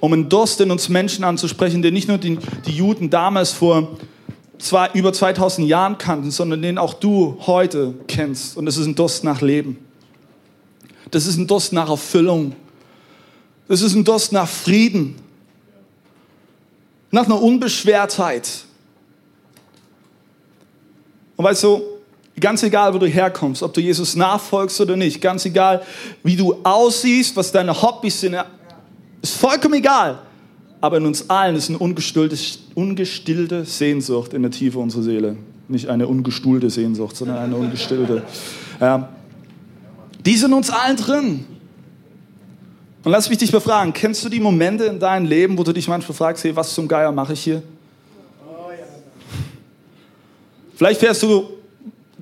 um 0.00 0.12
einen 0.12 0.28
Durst 0.28 0.60
in 0.60 0.70
uns 0.70 0.88
Menschen 0.88 1.24
anzusprechen, 1.24 1.82
den 1.82 1.92
nicht 1.92 2.08
nur 2.08 2.18
die, 2.18 2.38
die 2.66 2.72
Juden 2.72 3.10
damals 3.10 3.50
vor 3.50 3.96
zwei, 4.58 4.90
über 4.94 5.12
2000 5.12 5.66
Jahren 5.68 5.98
kannten, 5.98 6.30
sondern 6.30 6.62
den 6.62 6.78
auch 6.78 6.94
du 6.94 7.38
heute 7.40 7.94
kennst. 8.06 8.56
Und 8.56 8.66
das 8.66 8.76
ist 8.76 8.86
ein 8.86 8.94
Durst 8.94 9.24
nach 9.24 9.40
Leben. 9.40 9.78
Das 11.10 11.26
ist 11.26 11.36
ein 11.36 11.46
Durst 11.46 11.72
nach 11.72 11.90
Erfüllung. 11.90 12.54
Das 13.68 13.82
ist 13.82 13.94
ein 13.94 14.04
Durst 14.04 14.32
nach 14.32 14.48
Frieden. 14.48 15.16
Nach 17.14 17.26
einer 17.26 17.40
Unbeschwertheit. 17.40 18.64
Und 21.36 21.44
weißt 21.44 21.62
du, 21.62 21.82
ganz 22.40 22.64
egal, 22.64 22.92
wo 22.92 22.98
du 22.98 23.06
herkommst, 23.06 23.62
ob 23.62 23.72
du 23.72 23.80
Jesus 23.80 24.16
nachfolgst 24.16 24.80
oder 24.80 24.96
nicht, 24.96 25.20
ganz 25.20 25.44
egal, 25.44 25.82
wie 26.24 26.34
du 26.34 26.56
aussiehst, 26.64 27.36
was 27.36 27.52
deine 27.52 27.80
Hobbys 27.80 28.20
sind, 28.20 28.36
ist 29.22 29.36
vollkommen 29.36 29.74
egal. 29.74 30.18
Aber 30.80 30.96
in 30.96 31.06
uns 31.06 31.30
allen 31.30 31.54
ist 31.54 31.68
eine 31.68 31.78
ungestillte 31.78 33.64
Sehnsucht 33.64 34.34
in 34.34 34.42
der 34.42 34.50
Tiefe 34.50 34.80
unserer 34.80 35.02
Seele. 35.02 35.36
Nicht 35.68 35.86
eine 35.86 36.08
ungestuhlte 36.08 36.68
Sehnsucht, 36.68 37.14
sondern 37.14 37.36
eine 37.36 37.54
ungestillte. 37.54 38.24
Ja. 38.80 39.08
Die 40.26 40.36
sind 40.36 40.52
uns 40.52 40.68
allen 40.68 40.96
drin. 40.96 41.44
Und 43.04 43.12
lass 43.12 43.28
mich 43.28 43.36
dich 43.36 43.52
befragen, 43.52 43.92
kennst 43.92 44.24
du 44.24 44.30
die 44.30 44.40
Momente 44.40 44.84
in 44.84 44.98
deinem 44.98 45.26
Leben, 45.26 45.58
wo 45.58 45.62
du 45.62 45.74
dich 45.74 45.88
manchmal 45.88 46.16
fragst, 46.16 46.42
hey, 46.42 46.56
was 46.56 46.74
zum 46.74 46.88
Geier 46.88 47.12
mache 47.12 47.34
ich 47.34 47.44
hier? 47.44 47.62
Vielleicht 50.74 51.00
fährst 51.00 51.22
du 51.22 51.50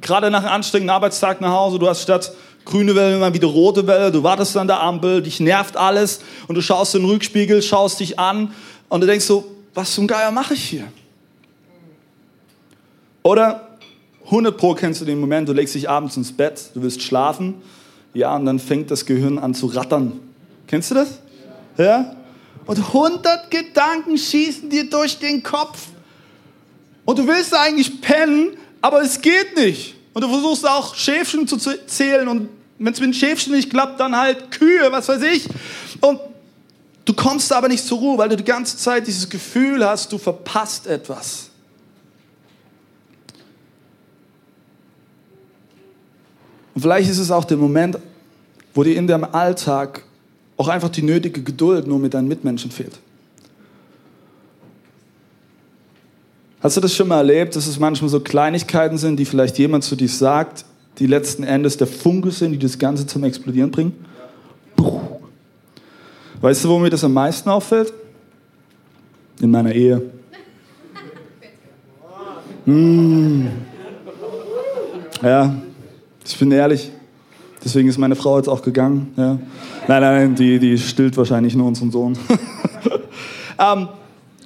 gerade 0.01 0.31
nach 0.31 0.43
einem 0.43 0.53
anstrengenden 0.53 0.95
Arbeitstag 0.95 1.41
nach 1.41 1.53
Hause, 1.53 1.79
du 1.79 1.89
hast 1.89 2.03
statt 2.03 2.33
grüne 2.65 2.95
Welle, 2.95 3.17
immer 3.17 3.33
wieder 3.33 3.47
rote 3.47 3.87
Welle, 3.87 4.11
du 4.11 4.23
wartest 4.25 4.57
an 4.57 4.67
der 4.67 4.81
Ampel, 4.81 5.23
dich 5.23 5.39
nervt 5.39 5.77
alles 5.77 6.21
und 6.49 6.57
du 6.57 6.61
schaust 6.61 6.95
in 6.97 7.03
den 7.03 7.11
Rückspiegel, 7.11 7.63
schaust 7.63 8.01
dich 8.01 8.19
an 8.19 8.53
und 8.89 9.01
du 9.01 9.07
denkst 9.07 9.25
so, 9.25 9.45
was 9.75 9.95
zum 9.95 10.07
Geier 10.09 10.33
mache 10.33 10.55
ich 10.55 10.65
hier? 10.65 10.85
Oder 13.23 13.79
100 14.25 14.57
Pro 14.57 14.75
kennst 14.75 15.01
du 15.01 15.05
den 15.05 15.21
Moment, 15.21 15.49
du 15.49 15.53
legst 15.53 15.77
dich 15.77 15.89
abends 15.89 16.17
ins 16.17 16.33
Bett, 16.33 16.71
du 16.75 16.83
willst 16.83 17.03
schlafen, 17.03 17.55
ja, 18.15 18.35
und 18.37 18.47
dann 18.47 18.59
fängt 18.59 18.91
das 18.91 19.07
Gehirn 19.07 19.39
an 19.39 19.55
zu 19.55 19.67
rattern. 19.67 20.21
Kennst 20.73 20.91
du 20.91 20.95
das? 20.95 21.09
Ja? 21.77 22.17
Und 22.65 22.79
100 22.79 23.51
Gedanken 23.51 24.17
schießen 24.17 24.71
dir 24.71 24.89
durch 24.89 25.19
den 25.19 25.43
Kopf. 25.43 25.89
Und 27.05 27.19
du 27.19 27.27
willst 27.27 27.55
eigentlich 27.55 28.01
pennen, 28.01 28.57
aber 28.81 29.03
es 29.03 29.21
geht 29.21 29.55
nicht. 29.55 29.97
Und 30.15 30.23
du 30.25 30.31
versuchst 30.31 30.67
auch 30.67 30.95
Schäfchen 30.95 31.47
zu 31.47 31.59
zählen 31.59 32.27
und 32.27 32.49
wenn 32.79 32.91
es 32.91 33.01
mit 33.01 33.09
den 33.09 33.13
Schäfchen 33.13 33.53
nicht 33.53 33.69
klappt, 33.69 34.01
dann 34.01 34.17
halt 34.17 34.51
Kühe, 34.51 34.91
was 34.91 35.11
weiß 35.11 35.21
ich. 35.25 35.47
Und 36.01 36.19
du 37.05 37.13
kommst 37.13 37.53
aber 37.53 37.69
nicht 37.69 37.85
zur 37.85 37.99
Ruhe, 37.99 38.17
weil 38.17 38.31
du 38.31 38.37
die 38.39 38.45
ganze 38.45 38.79
Zeit 38.79 39.07
dieses 39.07 39.29
Gefühl 39.29 39.87
hast, 39.87 40.11
du 40.11 40.17
verpasst 40.17 40.87
etwas. 40.87 41.51
Und 46.75 46.81
vielleicht 46.81 47.11
ist 47.11 47.19
es 47.19 47.31
auch 47.31 47.45
der 47.45 47.59
Moment, 47.59 47.99
wo 48.73 48.83
dir 48.83 48.97
in 48.97 49.07
deinem 49.07 49.25
Alltag 49.25 50.05
auch 50.57 50.69
einfach 50.69 50.89
die 50.89 51.03
nötige 51.03 51.43
Geduld 51.43 51.87
nur 51.87 51.99
mit 51.99 52.15
deinen 52.15 52.29
Mitmenschen 52.29 52.71
fehlt. 52.71 52.99
Hast 56.61 56.77
du 56.77 56.81
das 56.81 56.95
schon 56.95 57.09
mal 57.09 57.17
erlebt, 57.17 57.57
dass 57.57 57.67
es 57.67 57.79
manchmal 57.79 58.09
so 58.09 58.21
Kleinigkeiten 58.21 58.97
sind, 58.97 59.19
die 59.19 59.25
vielleicht 59.25 59.59
jemand 59.59 59.83
zu 59.83 59.97
dir 59.97 60.09
sagt, 60.09 60.65
die 60.99 61.07
letzten 61.07 61.43
Endes 61.43 61.77
der 61.77 61.89
Funke 61.89 62.31
sind, 62.31 62.53
die 62.53 62.59
das 62.59 62.79
Ganze 62.79 63.07
zum 63.07 63.25
Explodieren 63.25 63.71
bringen? 63.71 63.93
Weißt 66.41 66.65
du, 66.65 66.69
wo 66.69 66.79
mir 66.79 66.91
das 66.91 67.03
am 67.03 67.13
meisten 67.13 67.49
auffällt? 67.49 67.93
In 69.41 69.51
meiner 69.51 69.73
Ehe. 69.73 70.03
Mmh. 72.65 73.49
Ja, 75.21 75.55
ich 76.25 76.39
bin 76.39 76.53
ehrlich. 76.53 76.91
Deswegen 77.65 77.89
ist 77.89 77.99
meine 77.99 78.17
Frau 78.17 78.39
jetzt 78.39 78.49
auch 78.49 78.63
gegangen. 78.63 79.13
Ja. 79.17 79.39
Nein, 79.89 80.01
nein, 80.01 80.35
die, 80.35 80.59
die 80.59 80.79
stillt 80.79 81.17
wahrscheinlich 81.17 81.55
nur 81.55 81.67
unseren 81.67 81.91
Sohn. 81.91 82.17
ähm, 83.59 83.89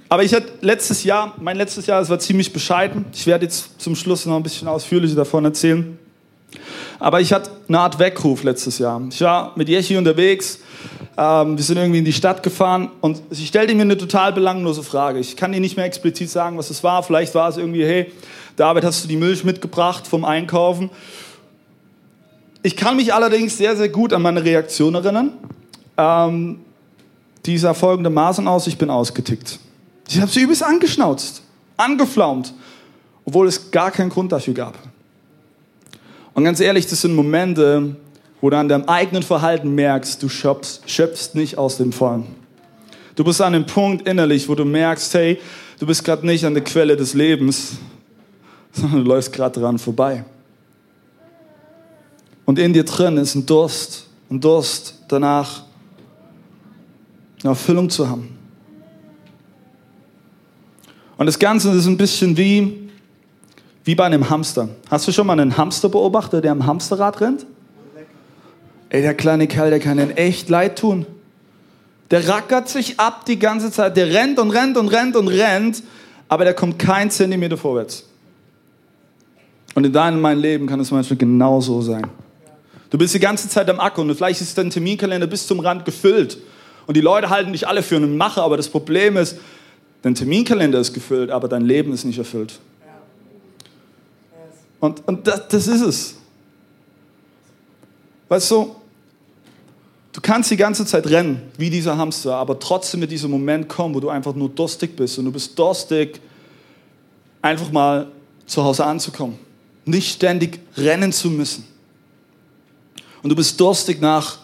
aber 0.09 0.23
ich 0.23 0.33
hatte 0.33 0.49
letztes 0.61 1.05
Jahr, 1.05 1.35
mein 1.39 1.57
letztes 1.57 1.87
Jahr, 1.87 2.01
es 2.01 2.09
war 2.09 2.19
ziemlich 2.19 2.53
bescheiden. 2.53 3.05
Ich 3.13 3.27
werde 3.27 3.45
jetzt 3.45 3.81
zum 3.81 3.95
Schluss 3.97 4.25
noch 4.25 4.37
ein 4.37 4.43
bisschen 4.43 4.69
ausführlicher 4.69 5.17
davon 5.17 5.45
erzählen. 5.45 5.99
Aber 6.99 7.21
ich 7.21 7.33
hatte 7.33 7.51
eine 7.69 7.81
Art 7.81 7.99
Weckruf 7.99 8.45
letztes 8.45 8.79
Jahr. 8.79 9.03
Ich 9.11 9.21
war 9.21 9.53
mit 9.57 9.69
Jechi 9.69 9.97
unterwegs. 9.97 10.61
Ähm, 11.19 11.57
wir 11.57 11.65
sind 11.65 11.77
irgendwie 11.77 11.99
in 11.99 12.05
die 12.05 12.13
Stadt 12.13 12.43
gefahren 12.43 12.91
und 13.01 13.21
sie 13.31 13.47
stellte 13.47 13.75
mir 13.75 13.83
eine 13.83 13.99
total 13.99 14.33
belanglose 14.33 14.83
Frage. 14.83 15.19
Ich 15.19 15.37
kann 15.37 15.53
dir 15.53 15.61
nicht 15.61 15.77
mehr 15.77 15.87
explizit 15.87 16.31
sagen, 16.31 16.57
was 16.57 16.71
es 16.71 16.83
war. 16.83 17.03
Vielleicht 17.03 17.35
war 17.35 17.49
es 17.49 17.57
irgendwie, 17.57 17.85
hey, 17.85 18.13
David, 18.57 18.85
hast 18.85 19.05
du 19.05 19.09
die 19.09 19.17
Milch 19.17 19.45
mitgebracht 19.45 20.07
vom 20.07 20.25
Einkaufen? 20.25 20.91
Ich 22.67 22.75
kann 22.75 22.97
mich 22.97 23.15
allerdings 23.15 23.57
sehr, 23.57 23.77
sehr 23.77 23.89
gut 23.89 24.13
an 24.13 24.23
meine 24.23 24.43
Reaktion 24.43 24.97
erinnern. 24.97 25.35
Ähm, 25.97 26.59
die 27.45 27.59
sah 27.59 27.75
folgendermaßen 27.75 28.49
aus, 28.49 28.67
ich 28.67 28.77
bin 28.77 28.91
ausgetickt. 28.91 29.61
Ich 30.09 30.21
habe 30.21 30.33
sie 30.33 30.41
übelst 30.41 30.65
angeschnauzt, 30.65 31.43
angeflaumt, 31.77 32.53
obwohl 33.25 33.47
es 33.47 33.71
gar 33.71 33.93
keinen 33.93 34.11
Grund 34.11 34.33
dafür 34.33 34.53
gab. 34.53 34.77
Und 36.35 36.43
ganz 36.43 36.59
ehrlich, 36.59 36.89
das 36.89 37.03
sind 37.03 37.15
Momente, 37.15 37.95
wo 38.41 38.51
du 38.51 38.59
an 38.59 38.67
deinem 38.67 38.89
eigenen 38.89 39.23
Verhalten 39.23 39.77
merkst, 39.77 40.21
du 40.21 40.29
schöpfst, 40.29 40.81
schöpfst 40.87 41.37
nicht 41.37 41.59
aus 41.59 41.77
dem 41.77 41.93
Vollen. 41.93 42.27
Du 43.15 43.23
bist 43.23 43.41
an 43.43 43.55
einem 43.55 43.67
Punkt 43.67 44.09
innerlich, 44.09 44.49
wo 44.49 44.57
du 44.57 44.65
merkst, 44.65 45.15
hey, 45.15 45.39
du 45.79 45.87
bist 45.87 46.03
gerade 46.03 46.27
nicht 46.27 46.45
an 46.45 46.55
der 46.55 46.65
Quelle 46.65 46.97
des 46.97 47.15
Lebens, 47.15 47.77
sondern 48.73 49.05
du 49.05 49.09
läufst 49.09 49.33
gerade 49.33 49.61
dran 49.61 49.79
vorbei. 49.79 50.25
Und 52.47 52.59
in 52.59 52.73
dir 52.73 52.85
drin 52.85 53.19
ist 53.19 53.35
ein 53.35 53.45
Durst, 53.45 54.07
ein 54.31 54.41
Durst 54.41 54.95
danach, 55.09 55.65
eine 57.43 57.51
Erfüllung 57.51 57.91
zu 57.91 58.09
haben. 58.09 58.37
Und 61.19 61.27
das 61.27 61.39
Ganze 61.39 61.73
ist 61.73 61.87
ein 61.87 61.97
bisschen 61.97 62.37
wie, 62.37 62.89
wie 63.85 63.95
bei 63.95 64.05
einem 64.05 64.31
Hamster. 64.31 64.69
Hast 64.91 65.09
du 65.09 65.13
schon 65.13 65.27
mal 65.27 65.39
einen 65.39 65.57
Hamster 65.57 65.89
beobachtet, 65.89 66.45
der 66.45 66.53
am 66.53 66.65
Hamsterrad 66.65 67.21
rennt? 67.21 67.47
Ey, 68.91 69.03
der 69.03 69.15
kleine 69.15 69.49
Kerl, 69.49 69.71
der 69.71 69.81
kann 69.81 69.97
den 69.97 70.17
echt 70.17 70.49
leid 70.49 70.79
tun. 70.79 71.05
Der 72.13 72.29
rackert 72.29 72.69
sich 72.69 73.01
ab 73.01 73.25
die 73.27 73.39
ganze 73.39 73.73
Zeit. 73.73 73.97
Der 73.97 74.13
rennt 74.13 74.39
und 74.39 74.51
rennt 74.51 74.77
und 74.77 74.89
rennt 74.89 75.17
und 75.17 75.27
rennt, 75.27 75.83
aber 76.29 76.45
der 76.45 76.55
kommt 76.55 76.79
kein 76.79 77.11
Zentimeter 77.11 77.57
vorwärts. 77.57 78.05
Und 79.75 79.85
in 79.85 79.93
deinem 79.93 80.21
meinem 80.21 80.41
Leben 80.41 80.67
kann 80.67 80.79
es 80.79 80.93
manchmal 80.93 81.19
genauso 81.19 81.83
sein. 81.83 82.07
Du 82.91 82.99
bist 82.99 83.15
die 83.15 83.21
ganze 83.21 83.49
Zeit 83.49 83.69
am 83.69 83.81
Acker 83.81 84.03
und 84.03 84.15
vielleicht 84.15 84.41
ist 84.41 84.57
dein 84.57 84.71
Terminkalender 84.71 85.27
bis 85.27 85.47
zum 85.47 85.61
Rand 85.61 85.85
gefüllt. 85.85 86.39
Und 86.87 86.97
die 86.97 87.01
Leute 87.01 87.31
halten 87.31 87.53
dich 87.53 87.67
alle 87.67 87.83
für 87.83 87.97
einen 87.97 88.17
Macher, 88.17 88.43
aber 88.43 88.57
das 88.57 88.69
Problem 88.69 89.17
ist, 89.17 89.37
Dein 90.07 90.15
Terminkalender 90.15 90.79
ist 90.79 90.93
gefüllt, 90.93 91.33
aber 91.33 91.49
dein 91.49 91.65
Leben 91.65 91.93
ist 91.93 92.05
nicht 92.05 92.19
erfüllt. 92.19 92.61
Und, 94.79 95.05
und 95.09 95.27
das, 95.27 95.49
das 95.49 95.67
ist 95.67 95.81
es. 95.81 96.15
Weißt 98.29 98.51
du, 98.53 98.77
Du 100.13 100.23
kannst 100.23 100.51
die 100.51 100.57
ganze 100.57 100.87
Zeit 100.87 101.09
rennen, 101.09 101.43
wie 101.59 101.69
dieser 101.69 101.99
Hamster, 101.99 102.37
aber 102.37 102.59
trotzdem 102.59 103.03
wird 103.03 103.11
dieser 103.11 103.27
Moment 103.27 103.69
kommen, 103.69 103.95
wo 103.97 104.01
du 104.01 104.09
einfach 104.09 104.35
nur 104.35 104.49
durstig 104.49 104.97
bist. 104.97 105.19
Und 105.19 105.27
du 105.27 105.33
bist 105.33 105.59
durstig, 105.59 106.21
einfach 107.43 107.71
mal 107.71 108.07
zu 108.47 108.65
Hause 108.65 108.87
anzukommen. 108.87 109.39
Nicht 109.85 110.15
ständig 110.15 110.61
rennen 110.77 111.13
zu 111.13 111.29
müssen. 111.31 111.67
Und 113.27 113.31
du 113.31 113.35
bist 113.35 113.59
durstig 113.59 114.01
nach 114.01 114.39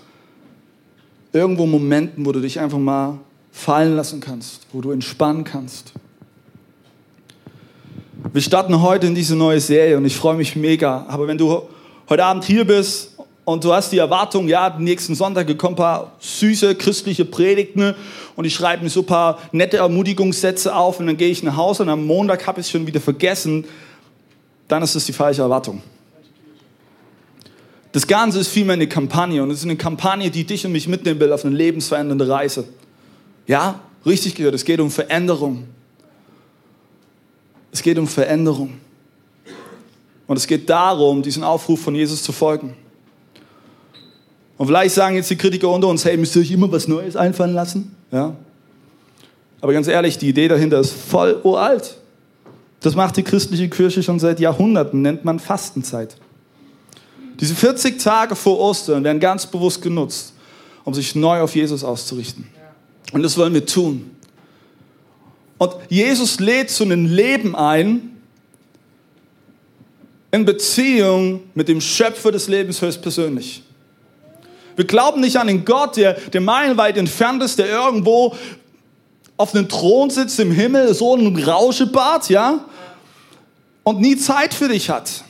irgendwo 1.33 1.67
Momenten, 1.67 2.27
wo 2.27 2.33
du 2.33 2.41
dich 2.41 2.59
einfach 2.59 2.79
mal 2.79 3.21
fallen 3.53 3.95
lassen 3.95 4.21
kannst, 4.21 4.67
wo 4.73 4.81
du 4.81 4.91
entspannen 4.91 5.45
kannst. 5.45 5.93
Wir 8.33 8.43
starten 8.43 8.83
heute 8.83 9.07
in 9.07 9.15
diese 9.15 9.37
neue 9.37 9.61
Serie 9.61 9.97
und 9.97 10.05
ich 10.05 10.17
freue 10.17 10.35
mich 10.35 10.57
mega. 10.57 11.07
Aber 11.07 11.29
wenn 11.29 11.39
du 11.39 11.63
heute 12.09 12.25
Abend 12.25 12.43
hier 12.43 12.65
bist 12.65 13.17
und 13.45 13.63
du 13.63 13.73
hast 13.73 13.93
die 13.93 13.99
Erwartung, 13.99 14.49
ja, 14.49 14.77
nächsten 14.77 15.15
Sonntag 15.15 15.47
kommen 15.59 15.75
ein 15.75 15.77
paar 15.77 16.15
süße 16.19 16.75
christliche 16.75 17.25
Predigten 17.25 17.95
und 18.35 18.47
ich 18.47 18.55
schreibe 18.55 18.83
mir 18.83 18.91
so 18.91 19.03
ein 19.03 19.07
paar 19.07 19.39
nette 19.53 19.77
Ermutigungssätze 19.77 20.75
auf 20.75 20.99
und 20.99 21.07
dann 21.07 21.17
gehe 21.17 21.31
ich 21.31 21.45
nach 21.45 21.57
Hause 21.57 21.85
und 21.85 21.89
am 21.89 22.05
Montag 22.05 22.49
habe 22.49 22.59
ich 22.59 22.67
es 22.67 22.73
schon 22.73 22.85
wieder 22.85 23.01
vergessen, 23.01 23.65
dann 24.67 24.83
ist 24.83 24.97
das 24.97 25.05
die 25.05 25.13
falsche 25.13 25.43
Erwartung. 25.43 25.81
Das 27.93 28.07
Ganze 28.07 28.41
ist 28.41 28.49
vielmehr 28.49 28.75
eine 28.75 28.89
Kampagne 28.89 29.43
und 29.43 29.51
es 29.51 29.59
ist 29.59 29.65
eine 29.65 29.77
Kampagne, 29.77 30.31
die 30.31 30.45
dich 30.45 30.65
und 30.65 30.73
mich 30.73 30.89
mitnehmen 30.89 31.21
will 31.21 31.33
auf 31.33 31.45
eine 31.45 31.55
lebensverändernde 31.55 32.27
Reise. 32.27 32.65
Ja, 33.47 33.81
richtig 34.07 34.35
gehört, 34.35 34.55
es 34.55 34.65
geht 34.65 34.81
um 34.81 34.91
Veränderung. 34.91 35.65
Es 37.71 37.83
geht 37.83 37.99
um 37.99 38.09
Veränderung. 38.09 38.75
Und 40.27 40.37
es 40.37 40.47
geht 40.47 40.71
darum, 40.71 41.23
diesen 41.23 41.45
Aufruf 41.45 41.83
von 41.83 41.95
Jesus 41.95 42.23
zu 42.23 42.33
folgen. 42.33 42.75
Und 44.57 44.67
vielleicht 44.67 44.95
sagen 44.95 45.17
jetzt 45.17 45.29
die 45.29 45.37
Kritiker 45.37 45.69
unter 45.69 45.89
uns, 45.89 46.05
hey, 46.05 46.17
müsst 46.17 46.35
ihr 46.37 46.43
euch 46.43 46.51
immer 46.51 46.71
was 46.73 46.89
Neues 46.89 47.17
einfallen 47.17 47.55
lassen? 47.55 47.95
Ja. 48.11 48.35
Aber 49.61 49.73
ganz 49.73 49.89
ehrlich, 49.89 50.19
die 50.19 50.29
Idee 50.29 50.49
dahinter 50.49 50.81
ist 50.81 50.93
voll 50.93 51.39
uralt. 51.43 51.97
Das 52.81 52.95
macht 52.95 53.17
die 53.17 53.23
christliche 53.23 53.69
Kirche 53.69 54.03
schon 54.03 54.19
seit 54.19 54.41
Jahrhunderten, 54.41 55.03
nennt 55.03 55.25
man 55.25 55.39
Fastenzeit. 55.39 56.17
Diese 57.41 57.55
40 57.55 57.99
Tage 57.99 58.37
vor 58.37 58.59
Ostern 58.59 59.05
werden 59.05 59.21
ganz 59.21 59.47
bewusst 59.47 59.83
genutzt, 59.83 60.33
um 60.85 60.95
sich 60.95 61.15
neu 61.15 61.41
auf 61.41 61.55
Jesus 61.55 61.85
auszurichten. 61.85 62.47
Und 63.13 63.23
das 63.23 63.37
wollen 63.37 63.55
wir 63.55 63.67
tun. 63.67 64.11
Und 65.59 65.75
Jesus 65.89 66.41
lädt 66.41 66.71
zu 66.71 66.85
einem 66.85 67.07
Leben 67.07 67.55
ein, 67.55 68.13
in 70.33 70.45
Beziehung 70.45 71.43
mit 71.55 71.69
dem 71.69 71.81
Schöpfer 71.81 72.33
des 72.33 72.49
Lebens 72.49 72.81
höchstpersönlich. 72.81 73.63
Wir 74.77 74.87
glauben 74.87 75.21
nicht 75.21 75.37
an 75.37 75.47
den 75.47 75.65
Gott, 75.65 75.97
der, 75.97 76.15
der 76.15 76.41
meilenweit 76.41 76.97
entfernt 76.97 77.43
ist, 77.43 77.59
der 77.59 77.69
irgendwo 77.69 78.35
auf 79.37 79.55
einem 79.55 79.69
Thron 79.69 80.09
sitzt 80.09 80.41
im 80.41 80.51
Himmel, 80.51 80.95
so 80.95 81.15
ein 81.15 81.37
Rauschebart, 81.37 82.31
ja, 82.31 82.65
und 83.83 84.01
nie 84.01 84.17
Zeit 84.17 84.55
für 84.55 84.69
dich 84.69 84.89
hat. 84.89 85.25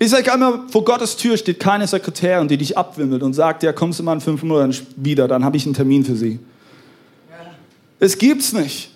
Ich 0.00 0.10
sage 0.10 0.32
einmal, 0.32 0.60
vor 0.68 0.84
Gottes 0.84 1.16
Tür 1.16 1.36
steht 1.36 1.58
keine 1.58 1.86
Sekretärin, 1.88 2.46
die 2.46 2.56
dich 2.56 2.78
abwimmelt 2.78 3.22
und 3.22 3.34
sagt, 3.34 3.64
ja, 3.64 3.72
kommst 3.72 3.98
du 3.98 4.04
mal 4.04 4.12
in 4.12 4.20
fünf 4.20 4.44
Monaten 4.44 4.86
wieder, 4.96 5.26
dann 5.26 5.44
habe 5.44 5.56
ich 5.56 5.64
einen 5.66 5.74
Termin 5.74 6.04
für 6.04 6.14
sie. 6.14 6.38
Es 7.98 8.16
gibt's 8.16 8.52
nicht. 8.52 8.90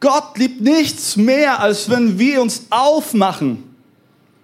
Gott 0.00 0.36
liebt 0.36 0.60
nichts 0.60 1.16
mehr, 1.16 1.60
als 1.60 1.88
wenn 1.88 2.18
wir 2.18 2.42
uns 2.42 2.66
aufmachen. 2.70 3.62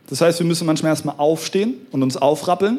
Das 0.06 0.20
heißt, 0.20 0.38
wir 0.38 0.46
müssen 0.46 0.66
manchmal 0.66 0.90
erstmal 0.90 1.16
aufstehen 1.18 1.74
und 1.90 2.02
uns 2.02 2.16
aufrappeln. 2.16 2.78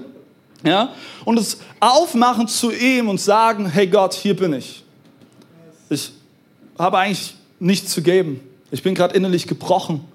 Ja? 0.64 0.94
Und 1.26 1.38
uns 1.38 1.58
aufmachen 1.82 2.48
zu 2.48 2.72
ihm 2.72 3.10
und 3.10 3.20
sagen, 3.20 3.66
hey 3.66 3.88
Gott, 3.88 4.14
hier 4.14 4.36
bin 4.36 4.54
ich. 4.54 4.84
Ich 5.90 6.14
habe 6.80 6.98
eigentlich 7.00 7.36
nichts 7.60 7.92
zu 7.92 8.02
geben. 8.02 8.40
Ich 8.72 8.82
bin 8.82 8.96
gerade 8.96 9.14
innerlich 9.14 9.46
gebrochen. 9.46 10.06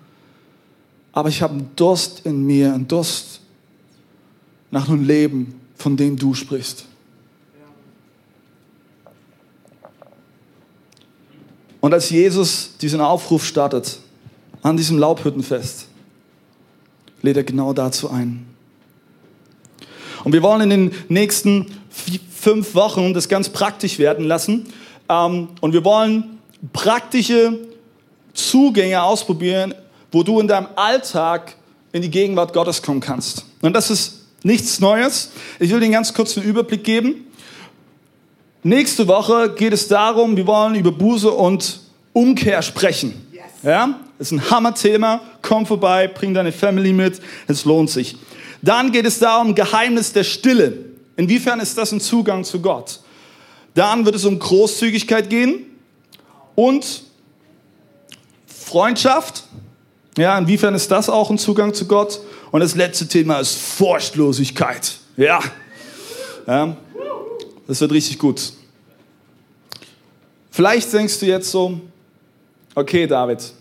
Aber 1.12 1.28
ich 1.28 1.42
habe 1.42 1.54
einen 1.54 1.70
Durst 1.76 2.24
in 2.24 2.44
mir, 2.44 2.74
einen 2.74 2.88
Durst 2.88 3.40
nach 4.70 4.88
einem 4.88 5.04
Leben, 5.04 5.60
von 5.76 5.96
dem 5.96 6.16
du 6.16 6.34
sprichst. 6.34 6.84
Und 11.80 11.94
als 11.94 12.10
Jesus 12.10 12.76
diesen 12.80 13.00
Aufruf 13.00 13.44
startet, 13.44 14.00
an 14.62 14.76
diesem 14.76 14.98
Laubhüttenfest, 14.98 15.86
lädt 17.22 17.36
er 17.36 17.44
genau 17.44 17.72
dazu 17.72 18.10
ein. 18.10 18.46
Und 20.24 20.32
wir 20.32 20.42
wollen 20.42 20.62
in 20.62 20.70
den 20.70 20.92
nächsten 21.08 21.66
fünf 22.30 22.74
Wochen 22.74 23.14
das 23.14 23.28
ganz 23.28 23.48
praktisch 23.48 23.98
werden 23.98 24.24
lassen. 24.26 24.66
Ähm, 25.08 25.48
und 25.60 25.72
wir 25.72 25.84
wollen 25.84 26.38
praktische 26.72 27.58
Zugänge 28.34 29.02
ausprobieren, 29.02 29.74
wo 30.12 30.22
du 30.22 30.40
in 30.40 30.48
deinem 30.48 30.68
Alltag 30.76 31.54
in 31.92 32.02
die 32.02 32.10
Gegenwart 32.10 32.52
Gottes 32.52 32.82
kommen 32.82 33.00
kannst. 33.00 33.44
Und 33.60 33.74
das 33.74 33.90
ist 33.90 34.26
nichts 34.42 34.80
Neues. 34.80 35.30
Ich 35.58 35.70
will 35.70 35.80
dir 35.80 35.86
einen 35.86 35.92
ganz 35.92 36.12
kurzen 36.12 36.42
Überblick 36.42 36.84
geben. 36.84 37.26
Nächste 38.62 39.06
Woche 39.08 39.54
geht 39.54 39.72
es 39.72 39.88
darum, 39.88 40.36
wir 40.36 40.46
wollen 40.46 40.74
über 40.74 40.92
Buße 40.92 41.30
und 41.30 41.80
Umkehr 42.12 42.62
sprechen. 42.62 43.26
Ja, 43.62 43.98
das 44.18 44.28
ist 44.28 44.32
ein 44.32 44.50
Hammerthema. 44.50 45.20
Komm 45.42 45.66
vorbei, 45.66 46.08
bring 46.08 46.34
deine 46.34 46.52
Family 46.52 46.92
mit. 46.92 47.20
Es 47.46 47.64
lohnt 47.64 47.90
sich. 47.90 48.16
Dann 48.62 48.92
geht 48.92 49.06
es 49.06 49.18
darum, 49.18 49.54
Geheimnis 49.54 50.12
der 50.12 50.24
Stille. 50.24 50.84
Inwiefern 51.16 51.60
ist 51.60 51.76
das 51.78 51.92
ein 51.92 52.00
Zugang 52.00 52.44
zu 52.44 52.60
Gott? 52.60 53.00
Dann 53.74 54.04
wird 54.04 54.14
es 54.16 54.24
um 54.24 54.38
Großzügigkeit 54.38 55.30
gehen 55.30 55.66
und 56.54 57.02
Freundschaft. 58.46 59.44
Ja, 60.18 60.36
inwiefern 60.36 60.74
ist 60.74 60.90
das 60.90 61.08
auch 61.08 61.30
ein 61.30 61.38
Zugang 61.38 61.72
zu 61.72 61.86
Gott? 61.86 62.18
Und 62.50 62.58
das 62.58 62.74
letzte 62.74 63.06
Thema 63.06 63.38
ist 63.38 63.56
Furchtlosigkeit. 63.56 64.98
Ja. 65.16 65.38
ja. 66.44 66.76
Das 67.68 67.80
wird 67.80 67.92
richtig 67.92 68.18
gut. 68.18 68.52
Vielleicht 70.50 70.92
denkst 70.92 71.20
du 71.20 71.26
jetzt 71.26 71.52
so, 71.52 71.80
okay 72.74 73.06
David, 73.06 73.52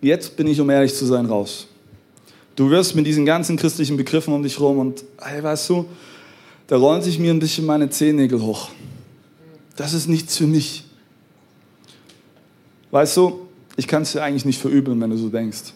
jetzt 0.00 0.36
bin 0.36 0.46
ich, 0.46 0.60
um 0.60 0.70
ehrlich 0.70 0.94
zu 0.94 1.04
sein, 1.04 1.26
raus. 1.26 1.66
Du 2.54 2.70
wirst 2.70 2.94
mit 2.94 3.04
diesen 3.04 3.26
ganzen 3.26 3.56
christlichen 3.56 3.96
Begriffen 3.96 4.32
um 4.32 4.44
dich 4.44 4.60
rum 4.60 4.78
und, 4.78 5.02
hey, 5.20 5.42
weißt 5.42 5.68
du, 5.70 5.86
da 6.68 6.76
rollen 6.76 7.02
sich 7.02 7.18
mir 7.18 7.32
ein 7.32 7.40
bisschen 7.40 7.66
meine 7.66 7.90
Zehennägel 7.90 8.40
hoch. 8.40 8.68
Das 9.74 9.94
ist 9.94 10.06
nichts 10.06 10.36
für 10.36 10.46
mich. 10.46 10.84
Weißt 12.92 13.16
du, 13.16 13.45
ich 13.76 13.86
kann 13.86 14.02
es 14.02 14.12
dir 14.12 14.22
eigentlich 14.22 14.44
nicht 14.44 14.60
verübeln, 14.60 15.00
wenn 15.00 15.10
du 15.10 15.16
so 15.16 15.28
denkst. 15.28 15.72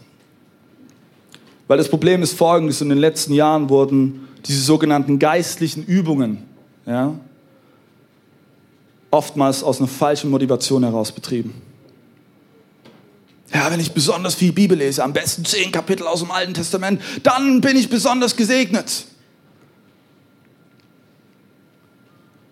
Weil 1.68 1.78
das 1.78 1.88
Problem 1.88 2.22
ist 2.22 2.32
folgendes, 2.32 2.80
in 2.80 2.88
den 2.88 2.98
letzten 2.98 3.32
Jahren 3.32 3.68
wurden 3.68 4.28
diese 4.46 4.62
sogenannten 4.62 5.18
geistlichen 5.18 5.84
Übungen, 5.84 6.38
ja, 6.86 7.14
oftmals 9.10 9.62
aus 9.62 9.78
einer 9.78 9.88
falschen 9.88 10.30
Motivation 10.30 10.82
heraus 10.82 11.12
betrieben. 11.12 11.54
Ja, 13.52 13.70
wenn 13.70 13.80
ich 13.80 13.92
besonders 13.92 14.34
viel 14.34 14.52
Bibel 14.52 14.78
lese, 14.78 15.02
am 15.02 15.12
besten 15.12 15.44
zehn 15.44 15.72
Kapitel 15.72 16.06
aus 16.06 16.20
dem 16.20 16.30
Alten 16.30 16.54
Testament, 16.54 17.02
dann 17.24 17.60
bin 17.60 17.76
ich 17.76 17.90
besonders 17.90 18.36
gesegnet. 18.36 19.06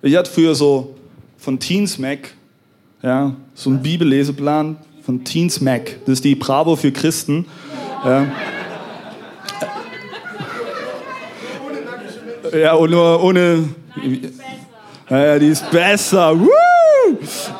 Ich 0.02 0.16
hatte 0.16 0.30
früher 0.30 0.54
so 0.54 0.96
von 1.38 1.58
Teens 1.58 1.98
Mac, 1.98 2.34
ja, 3.02 3.36
so 3.54 3.70
einen 3.70 3.82
Bibelleseplan 3.82 4.76
von 5.08 5.24
Teens 5.24 5.62
Mac. 5.62 5.96
Das 6.04 6.16
ist 6.16 6.24
die 6.24 6.34
Bravo 6.34 6.76
für 6.76 6.92
Christen. 6.92 7.46
Ja. 8.04 8.26
Ja, 12.54 12.76
ohne, 12.76 13.18
ohne 13.18 13.68
ja, 15.08 15.38
die 15.38 15.46
ist 15.46 15.70
besser. 15.70 16.32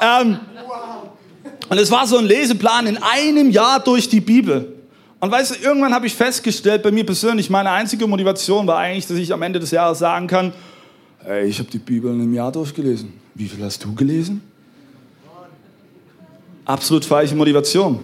Ähm, 0.02 0.38
und 1.70 1.78
es 1.78 1.90
war 1.90 2.06
so 2.06 2.18
ein 2.18 2.26
Leseplan 2.26 2.86
in 2.86 2.98
einem 2.98 3.50
Jahr 3.50 3.80
durch 3.80 4.10
die 4.10 4.20
Bibel. 4.20 4.74
Und 5.18 5.30
weißt 5.30 5.52
du, 5.52 5.66
irgendwann 5.66 5.94
habe 5.94 6.06
ich 6.06 6.14
festgestellt, 6.14 6.82
bei 6.82 6.90
mir 6.90 7.06
persönlich, 7.06 7.48
meine 7.48 7.70
einzige 7.70 8.06
Motivation 8.06 8.66
war 8.66 8.76
eigentlich, 8.76 9.06
dass 9.06 9.16
ich 9.16 9.32
am 9.32 9.40
Ende 9.40 9.58
des 9.58 9.70
Jahres 9.70 10.00
sagen 10.00 10.26
kann, 10.26 10.52
hey, 11.24 11.46
ich 11.46 11.58
habe 11.58 11.70
die 11.70 11.78
Bibel 11.78 12.12
in 12.12 12.20
einem 12.20 12.34
Jahr 12.34 12.52
durchgelesen. 12.52 13.14
Wie 13.34 13.48
viel 13.48 13.64
hast 13.64 13.82
du 13.82 13.94
gelesen? 13.94 14.42
Absolut 16.68 17.04
falsche 17.04 17.34
Motivation. 17.34 17.98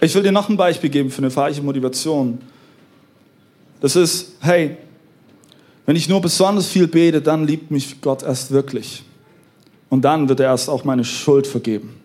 Ich 0.00 0.14
will 0.14 0.22
dir 0.22 0.30
noch 0.30 0.48
ein 0.48 0.56
Beispiel 0.56 0.90
geben 0.90 1.10
für 1.10 1.18
eine 1.18 1.30
falsche 1.30 1.62
Motivation. 1.62 2.38
Das 3.80 3.96
ist, 3.96 4.34
hey, 4.40 4.76
wenn 5.86 5.96
ich 5.96 6.08
nur 6.08 6.20
besonders 6.20 6.68
viel 6.68 6.86
bete, 6.86 7.20
dann 7.20 7.46
liebt 7.46 7.72
mich 7.72 8.00
Gott 8.00 8.22
erst 8.22 8.52
wirklich. 8.52 9.02
Und 9.90 10.02
dann 10.02 10.28
wird 10.28 10.38
er 10.38 10.46
erst 10.46 10.68
auch 10.68 10.84
meine 10.84 11.04
Schuld 11.04 11.46
vergeben. 11.46 11.96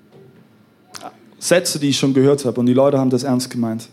Sätze, 1.38 1.78
die 1.78 1.90
ich 1.90 2.00
schon 2.00 2.16
gehört 2.16 2.46
habe 2.46 2.60
und 2.60 2.66
die 2.66 2.74
Leute 2.74 2.98
haben 2.98 3.12
das 3.12 3.22
ernst 3.22 3.52
gemeint. 3.52 3.90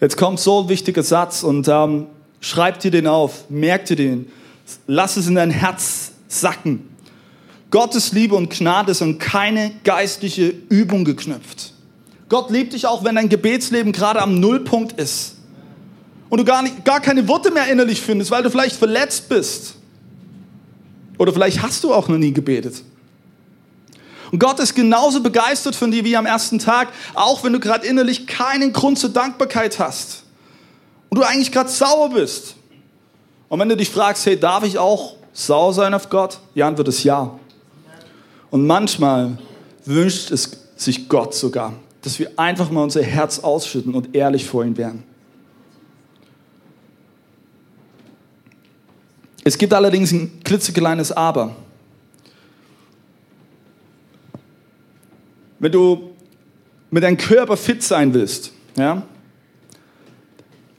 Jetzt 0.00 0.16
kommt 0.16 0.38
so 0.38 0.62
ein 0.62 0.68
wichtiger 0.68 1.02
Satz 1.02 1.42
und 1.42 1.66
ähm, 1.66 2.06
Schreib 2.44 2.78
dir 2.80 2.90
den 2.90 3.06
auf, 3.06 3.48
merk 3.48 3.86
dir 3.86 3.96
den, 3.96 4.30
lass 4.86 5.16
es 5.16 5.28
in 5.28 5.36
dein 5.36 5.50
Herz 5.50 6.12
sacken. 6.28 6.93
Gottes 7.74 8.12
Liebe 8.12 8.36
und 8.36 8.50
Gnade 8.50 8.92
ist 8.92 9.02
an 9.02 9.18
keine 9.18 9.72
geistliche 9.82 10.54
Übung 10.68 11.04
geknüpft. 11.04 11.72
Gott 12.28 12.48
liebt 12.48 12.72
dich 12.72 12.86
auch, 12.86 13.02
wenn 13.02 13.16
dein 13.16 13.28
Gebetsleben 13.28 13.90
gerade 13.90 14.22
am 14.22 14.38
Nullpunkt 14.38 14.92
ist 14.92 15.34
und 16.28 16.38
du 16.38 16.44
gar, 16.44 16.62
nicht, 16.62 16.84
gar 16.84 17.00
keine 17.00 17.26
Worte 17.26 17.50
mehr 17.50 17.66
innerlich 17.66 18.00
findest, 18.00 18.30
weil 18.30 18.44
du 18.44 18.50
vielleicht 18.50 18.76
verletzt 18.76 19.28
bist. 19.28 19.74
Oder 21.18 21.32
vielleicht 21.32 21.62
hast 21.62 21.82
du 21.82 21.92
auch 21.92 22.06
noch 22.06 22.16
nie 22.16 22.32
gebetet. 22.32 22.80
Und 24.30 24.38
Gott 24.38 24.60
ist 24.60 24.76
genauso 24.76 25.20
begeistert 25.20 25.74
von 25.74 25.90
dir 25.90 26.04
wie 26.04 26.16
am 26.16 26.26
ersten 26.26 26.60
Tag, 26.60 26.92
auch 27.14 27.42
wenn 27.42 27.54
du 27.54 27.58
gerade 27.58 27.84
innerlich 27.84 28.28
keinen 28.28 28.72
Grund 28.72 29.00
zur 29.00 29.10
Dankbarkeit 29.10 29.80
hast. 29.80 30.22
Und 31.10 31.18
du 31.18 31.24
eigentlich 31.24 31.50
gerade 31.50 31.70
sauer 31.70 32.10
bist. 32.10 32.54
Und 33.48 33.58
wenn 33.58 33.68
du 33.68 33.76
dich 33.76 33.90
fragst, 33.90 34.26
hey, 34.26 34.38
darf 34.38 34.62
ich 34.62 34.78
auch 34.78 35.16
sauer 35.32 35.74
sein 35.74 35.92
auf 35.92 36.08
Gott? 36.08 36.38
Die 36.54 36.62
Antwort 36.62 36.86
ist 36.86 37.02
ja. 37.02 37.36
Und 38.54 38.68
manchmal 38.68 39.36
wünscht 39.84 40.30
es 40.30 40.48
sich 40.76 41.08
Gott 41.08 41.34
sogar, 41.34 41.72
dass 42.02 42.20
wir 42.20 42.30
einfach 42.36 42.70
mal 42.70 42.84
unser 42.84 43.02
Herz 43.02 43.40
ausschütten 43.40 43.92
und 43.96 44.14
ehrlich 44.14 44.44
vor 44.44 44.64
ihm 44.64 44.76
wären. 44.76 45.02
Es 49.42 49.58
gibt 49.58 49.74
allerdings 49.74 50.12
ein 50.12 50.40
klitzekleines 50.44 51.10
Aber. 51.10 51.56
Wenn 55.58 55.72
du 55.72 56.10
mit 56.92 57.02
deinem 57.02 57.16
Körper 57.16 57.56
fit 57.56 57.82
sein 57.82 58.14
willst, 58.14 58.52
ja, 58.76 59.02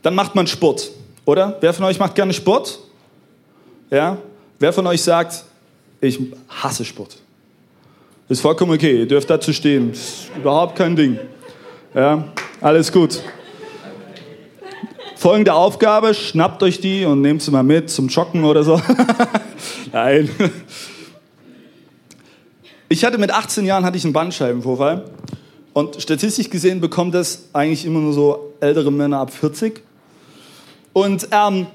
dann 0.02 0.16
macht 0.16 0.34
man 0.34 0.48
Sport, 0.48 0.92
oder? 1.26 1.58
Wer 1.60 1.74
von 1.74 1.84
euch 1.84 2.00
macht 2.00 2.16
gerne 2.16 2.32
Sport? 2.32 2.80
Ja? 3.90 4.18
Wer 4.60 4.72
von 4.72 4.88
euch 4.88 5.04
sagt, 5.04 5.44
ich 6.00 6.18
hasse 6.48 6.86
Sport? 6.86 7.18
Ist 8.28 8.42
vollkommen 8.42 8.74
okay, 8.74 9.02
ihr 9.02 9.08
dürft 9.08 9.30
dazu 9.30 9.54
stehen. 9.54 9.92
Ist 9.92 10.32
überhaupt 10.36 10.76
kein 10.76 10.96
Ding. 10.96 11.20
Ja, 11.94 12.34
alles 12.60 12.92
gut. 12.92 13.22
Folgende 15.16 15.54
Aufgabe, 15.54 16.16
schnappt 16.16 16.64
euch 16.64 16.82
die 16.82 17.06
und 17.06 17.22
nehmt 17.22 17.44
sie 17.44 17.52
mal 17.52 17.62
mit 17.62 17.92
zum 17.92 18.08
Joggen 18.08 18.44
oder 18.44 18.64
so. 18.64 18.82
Nein. 19.92 20.30
Ich 22.90 23.06
hatte 23.06 23.20
mit 23.20 23.30
18 23.30 23.64
Jahren 23.64 23.86
hatte 23.86 23.98
ich 23.98 24.04
einen 24.04 24.14
Bandscheibenvorfall 24.14 25.06
und 25.74 26.02
statistisch 26.02 26.50
gesehen 26.50 26.82
bekommen 26.82 27.12
das 27.12 27.50
eigentlich 27.54 27.86
immer 27.86 28.00
nur 28.00 28.14
so 28.14 28.54
ältere 28.60 28.92
Männer 28.92 29.20
ab 29.20 29.32
40. 29.32 29.84
Und 30.94 31.28
ähm, 31.30 31.68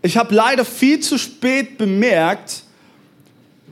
ich 0.00 0.16
habe 0.16 0.32
leider 0.32 0.64
viel 0.64 1.00
zu 1.00 1.18
spät 1.18 1.76
bemerkt, 1.76 2.62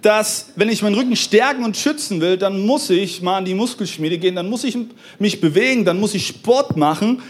dass 0.03 0.51
wenn 0.57 0.69
ich 0.69 0.83
meinen 0.83 0.95
Rücken 0.95 1.17
stärken 1.17 1.65
und 1.65 1.77
schützen 1.77 2.21
will, 2.21 2.37
dann 2.37 2.65
muss 2.65 2.89
ich 2.91 3.23
mal 3.23 3.39
an 3.39 3.45
die 3.45 3.55
Muskelschmiede 3.55 4.19
gehen, 4.19 4.35
dann 4.35 4.49
muss 4.49 4.65
ich 4.65 4.77
mich 5.19 5.41
bewegen, 5.41 5.85
dann 5.85 6.01
muss 6.01 6.15
ich 6.15 6.27
Sport 6.27 6.77
machen, 6.77 7.23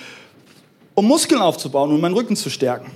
um 0.94 1.06
Muskeln 1.06 1.40
aufzubauen 1.40 1.90
und 1.90 2.00
meinen 2.00 2.14
Rücken 2.14 2.36
zu 2.36 2.50
stärken. 2.50 2.90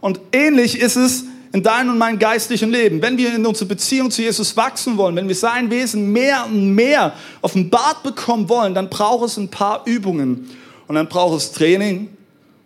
Und 0.00 0.20
ähnlich 0.32 0.80
ist 0.80 0.96
es 0.96 1.24
in 1.52 1.62
deinem 1.62 1.90
und 1.90 1.98
meinem 1.98 2.18
geistlichen 2.18 2.70
Leben. 2.70 3.02
Wenn 3.02 3.18
wir 3.18 3.34
in 3.34 3.44
unserer 3.44 3.68
Beziehung 3.68 4.10
zu 4.10 4.22
Jesus 4.22 4.56
wachsen 4.56 4.96
wollen, 4.96 5.16
wenn 5.16 5.28
wir 5.28 5.34
sein 5.34 5.70
Wesen 5.70 6.12
mehr 6.12 6.46
und 6.46 6.74
mehr 6.74 7.12
offenbart 7.42 8.02
bekommen 8.02 8.48
wollen, 8.48 8.74
dann 8.74 8.88
braucht 8.88 9.26
es 9.26 9.36
ein 9.36 9.48
paar 9.48 9.82
Übungen. 9.84 10.48
Und 10.86 10.94
dann 10.94 11.08
braucht 11.08 11.36
es 11.36 11.52
Training 11.52 12.08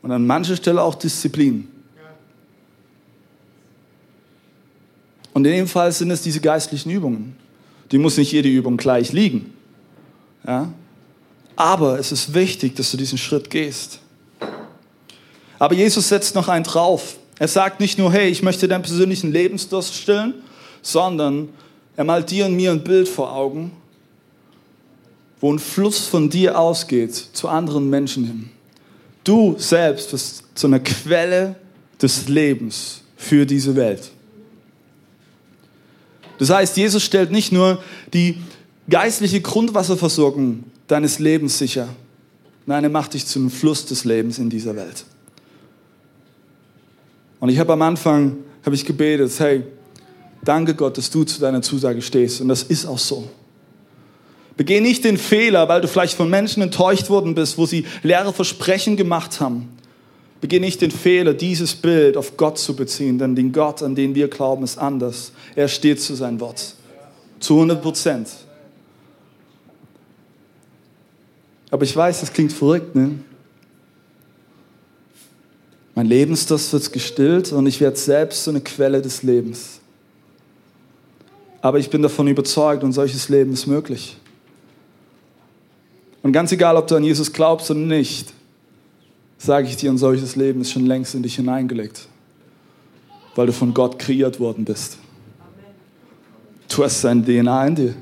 und 0.03 0.13
an 0.13 0.27
mancher 0.27 0.57
Stelle 0.57 0.83
auch 0.83 0.95
Disziplin. 0.95 1.69
Und 5.35 5.45
in 5.45 5.53
dem 5.53 5.67
Fall 5.67 5.93
sind 5.93 6.11
es 6.11 6.23
diese 6.23 6.41
geistlichen 6.41 6.91
Übungen. 6.91 7.37
Die 7.91 7.99
muss 7.99 8.17
nicht 8.17 8.33
jede 8.33 8.49
Übung 8.49 8.79
gleich 8.79 9.13
liegen. 9.13 9.53
Ja? 10.47 10.73
Aber 11.57 11.99
es 11.99 12.13
ist 12.13 12.33
wichtig, 12.33 12.77
dass 12.77 12.91
du 12.93 12.97
diesen 12.97 13.19
Schritt 13.19 13.51
gehst. 13.51 13.99
Aber 15.59 15.75
Jesus 15.75 16.09
setzt 16.09 16.35
noch 16.35 16.49
einen 16.49 16.65
drauf. 16.65 17.17
Er 17.39 17.49
sagt 17.49 17.81
nicht 17.81 17.99
nur, 17.99 18.13
hey, 18.13 18.29
ich 18.29 18.43
möchte 18.43 18.69
deinen 18.69 18.83
persönlichen 18.83 19.33
Lebensdurst 19.33 19.95
stillen, 19.95 20.35
sondern 20.83 21.49
er 21.97 22.05
malt 22.05 22.31
dir 22.31 22.47
und 22.47 22.55
mir 22.55 22.71
ein 22.71 22.85
Bild 22.85 23.09
vor 23.09 23.35
Augen, 23.35 23.73
wo 25.41 25.53
ein 25.53 25.59
Fluss 25.59 26.07
von 26.07 26.31
dir 26.31 26.59
ausgeht 26.59 27.15
zu 27.15 27.49
anderen 27.49 27.91
Menschen 27.91 28.25
hin. 28.25 28.51
Du 29.25 29.57
selbst 29.59 30.11
bist 30.13 30.45
zu 30.55 30.69
einer 30.69 30.81
Quelle 30.81 31.57
des 32.01 32.29
Lebens 32.29 33.01
für 33.17 33.47
diese 33.47 33.75
Welt. 33.75 34.11
Das 36.39 36.51
heißt, 36.51 36.77
Jesus 36.77 37.03
stellt 37.03 37.31
nicht 37.31 37.53
nur 37.53 37.83
die 38.13 38.39
geistliche 38.89 39.41
Grundwasserversorgung 39.41 40.65
deines 40.87 41.19
Lebens 41.19 41.59
sicher, 41.59 41.89
nein, 42.67 42.85
er 42.85 42.91
macht 42.91 43.15
dich 43.15 43.27
zu 43.27 43.39
einem 43.39 43.51
Fluss 43.51 43.87
des 43.87 44.05
Lebens 44.05 44.39
in 44.39 44.51
dieser 44.51 44.77
Welt. 44.77 45.05
Und 47.41 47.49
ich 47.49 47.59
habe 47.59 47.73
am 47.73 47.83
Anfang 47.83 48.37
habe 48.65 48.75
ich 48.75 48.85
gebetet, 48.85 49.33
hey, 49.39 49.65
danke 50.43 50.75
Gott, 50.75 50.97
dass 50.97 51.11
du 51.11 51.25
zu 51.25 51.41
deiner 51.41 51.63
Zusage 51.63 52.01
stehst. 52.01 52.41
Und 52.41 52.49
das 52.49 52.63
ist 52.63 52.87
auch 52.87 52.99
so. 52.99 53.29
Begeh 54.57 54.81
nicht 54.81 55.05
den 55.05 55.19
Fehler, 55.19 55.69
weil 55.69 55.81
du 55.81 55.89
vielleicht 55.89 56.15
von 56.15 56.31
Menschen 56.31 56.63
enttäuscht 56.63 57.11
worden 57.11 57.35
bist, 57.35 57.59
wo 57.59 57.67
sie 57.67 57.85
leere 58.03 58.33
Versprechen 58.33 58.97
gemacht 58.97 59.41
haben. 59.41 59.69
Begeh 60.45 60.61
nicht 60.61 60.83
den 60.83 60.91
Fehler, 60.91 61.33
dieses 61.33 61.75
Bild 61.75 62.19
auf 62.19 62.37
Gott 62.37 62.59
zu 62.59 62.77
beziehen, 62.77 63.19
denn 63.19 63.35
den 63.35 63.51
Gott, 63.51 63.83
an 63.83 63.95
den 63.95 64.15
wir 64.15 64.29
glauben, 64.29 64.63
ist 64.63 64.77
anders. 64.77 65.33
Er 65.57 65.69
steht 65.69 66.03
zu 66.03 66.15
sein 66.15 66.39
Wort. 66.39 66.75
Zu 67.41 67.55
100 67.55 67.81
Prozent. 67.81 68.29
Aber 71.71 71.83
ich 71.83 71.97
weiß, 71.97 72.21
das 72.21 72.31
klingt 72.31 72.53
verrückt, 72.53 72.95
ne? 72.95 73.21
Mein 75.95 76.09
Lebensdurst 76.09 76.75
wird 76.75 76.93
gestillt 76.93 77.51
und 77.51 77.67
ich 77.67 77.81
werde 77.81 77.97
selbst 77.97 78.45
so 78.45 78.51
eine 78.51 78.61
Quelle 78.61 79.01
des 79.01 79.23
Lebens. 79.23 79.81
Aber 81.63 81.79
ich 81.79 81.89
bin 81.89 82.03
davon 82.03 82.29
überzeugt 82.29 82.85
und 82.85 82.93
solches 82.93 83.31
Leben 83.31 83.55
ist 83.55 83.67
möglich. 83.67 84.19
Und 86.23 86.33
ganz 86.33 86.53
egal, 86.53 86.77
ob 86.77 86.87
du 86.87 86.97
an 86.97 87.05
Jesus 87.05 87.33
glaubst 87.33 87.71
oder 87.71 87.81
nicht, 87.81 88.34
sage 89.45 89.69
ich 89.69 89.77
dir, 89.77 89.91
ein 89.91 89.99
solches 89.99 90.37
Leben 90.37 90.63
ist 90.63 90.73
schon 90.73 90.87
längst 90.87 91.15
in 91.15 91.23
dich 91.23 91.37
hineingelegt, 91.37 92.09
weil 93.35 93.47
du 93.47 93.53
von 93.53 93.75
Gott 93.75 93.99
kreiert 93.99 94.41
worden 94.41 94.65
bist. 94.65 94.97
Du 96.69 96.83
hast 96.83 97.03
sein 97.03 97.23
DNA 97.23 97.67
in 97.67 97.75
dir. 97.75 97.95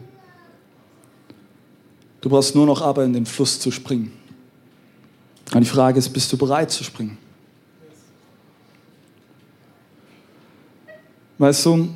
Du 2.21 2.31
brauchst 2.31 2.55
nur 2.55 2.65
noch 2.65 2.81
aber 2.81 3.05
in 3.05 3.13
den 3.13 3.27
Fluss 3.27 3.59
zu 3.59 3.73
springen. 3.73 4.13
Und 5.53 5.63
die 5.63 5.69
Frage 5.69 5.99
ist, 5.99 6.11
bist 6.11 6.33
du 6.33 6.39
bereit 6.39 6.71
zu 6.71 6.85
springen? 6.85 7.19
Weißt 11.39 11.67
du, 11.67 11.89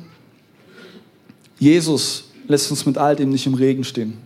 Jesus 1.57 2.25
lässt 2.49 2.69
uns 2.69 2.85
mit 2.85 2.97
all 2.97 3.15
dem 3.15 3.29
nicht 3.29 3.47
im 3.47 3.53
Regen 3.53 3.85
stehen, 3.85 4.17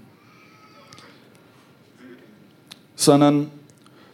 sondern 2.95 3.51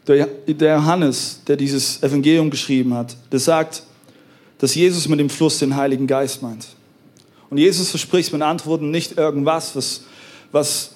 der, 0.07 0.75
Johannes, 0.75 1.41
der 1.47 1.57
dieses 1.57 2.01
Evangelium 2.01 2.49
geschrieben 2.49 2.93
hat, 2.93 3.15
der 3.31 3.39
sagt, 3.39 3.83
dass 4.57 4.73
Jesus 4.73 5.07
mit 5.07 5.19
dem 5.19 5.29
Fluss 5.29 5.59
den 5.59 5.75
Heiligen 5.75 6.07
Geist 6.07 6.41
meint. 6.41 6.67
Und 7.49 7.57
Jesus 7.57 7.89
verspricht 7.89 8.33
mit 8.33 8.41
Antworten 8.41 8.91
nicht 8.91 9.17
irgendwas, 9.17 9.75
was, 9.75 10.01
was 10.51 10.91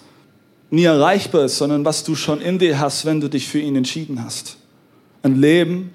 nie 0.70 0.84
erreichbar 0.84 1.46
ist, 1.46 1.58
sondern 1.58 1.86
was 1.86 2.04
du 2.04 2.16
schon 2.16 2.42
in 2.42 2.60
dir 2.60 2.80
hast, 2.80 3.06
wenn 3.06 3.22
du 3.22 3.30
dich 3.30 3.48
für 3.48 3.60
ihn 3.60 3.76
entschieden 3.76 4.24
hast. 4.24 4.58
Ein 5.24 5.40
Leben 5.40 5.94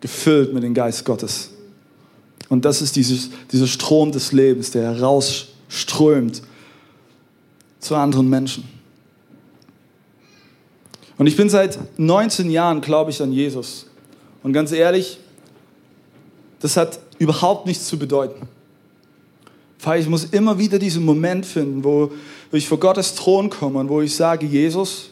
gefüllt 0.00 0.54
mit 0.54 0.62
dem 0.62 0.74
Geist 0.74 1.04
Gottes. 1.04 1.50
Und 2.48 2.64
das 2.64 2.82
ist 2.82 2.96
dieses, 2.96 3.30
dieser 3.52 3.66
Strom 3.66 4.12
des 4.12 4.32
Lebens, 4.32 4.70
der 4.70 4.94
herausströmt 4.94 6.42
zu 7.80 7.96
anderen 7.96 8.28
Menschen. 8.28 8.64
Und 11.16 11.26
ich 11.26 11.36
bin 11.36 11.48
seit 11.48 11.78
19 11.98 12.50
Jahren, 12.50 12.80
glaube 12.80 13.10
ich, 13.10 13.22
an 13.22 13.32
Jesus. 13.32 13.86
Und 14.42 14.52
ganz 14.52 14.72
ehrlich, 14.72 15.18
das 16.60 16.76
hat 16.76 16.98
überhaupt 17.18 17.66
nichts 17.66 17.86
zu 17.86 17.98
bedeuten. 17.98 18.48
Weil 19.80 20.00
ich 20.00 20.08
muss 20.08 20.24
immer 20.24 20.58
wieder 20.58 20.78
diesen 20.78 21.04
Moment 21.04 21.44
finden, 21.44 21.84
wo 21.84 22.10
ich 22.52 22.66
vor 22.66 22.80
Gottes 22.80 23.14
Thron 23.14 23.50
komme 23.50 23.78
und 23.80 23.88
wo 23.88 24.00
ich 24.00 24.14
sage, 24.14 24.46
Jesus, 24.46 25.10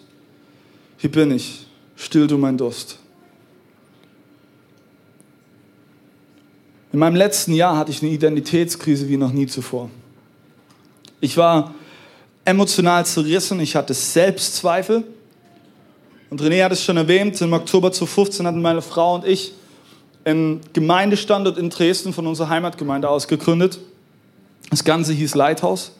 hier 0.99 1.11
bin 1.11 1.31
ich, 1.31 1.67
still 1.97 2.27
du 2.27 2.39
mein 2.39 2.57
Durst. 2.57 2.99
In 6.93 6.99
meinem 6.99 7.17
letzten 7.17 7.55
Jahr 7.55 7.77
hatte 7.77 7.91
ich 7.91 8.03
eine 8.03 8.11
Identitätskrise 8.11 9.09
wie 9.09 9.17
noch 9.17 9.33
nie 9.33 9.47
zuvor. 9.47 9.91
Ich 11.21 11.37
war 11.37 11.75
emotional 12.45 13.07
zerrissen, 13.07 13.61
ich 13.61 13.77
hatte 13.77 13.95
Selbstzweifel. 13.95 15.05
Und 16.33 16.41
René 16.41 16.65
hat 16.65 16.73
es 16.73 16.83
schon 16.83 16.97
erwähnt, 16.97 17.39
im 17.43 17.53
Oktober 17.53 17.93
2015 17.93 18.47
hatten 18.47 18.63
meine 18.63 18.81
Frau 18.81 19.17
und 19.17 19.27
ich 19.27 19.53
einen 20.25 20.63
Gemeindestandort 20.73 21.59
in 21.59 21.69
Dresden 21.69 22.15
von 22.15 22.27
unserer 22.27 22.49
Heimatgemeinde 22.49 23.07
aus 23.11 23.29
gegründet. 23.29 23.79
Das 24.71 24.83
Ganze 24.83 25.13
hieß 25.13 25.35
Lighthouse. 25.35 25.93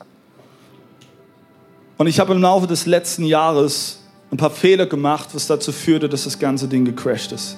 Und 1.99 2.07
ich 2.07 2.19
habe 2.19 2.33
im 2.33 2.41
Laufe 2.41 2.65
des 2.65 2.87
letzten 2.87 3.25
Jahres 3.25 3.99
ein 4.31 4.37
paar 4.37 4.49
Fehler 4.49 4.87
gemacht, 4.87 5.29
was 5.33 5.45
dazu 5.45 5.71
führte, 5.71 6.09
dass 6.09 6.23
das 6.23 6.39
ganze 6.39 6.67
Ding 6.67 6.83
gecrashed 6.83 7.31
ist. 7.31 7.55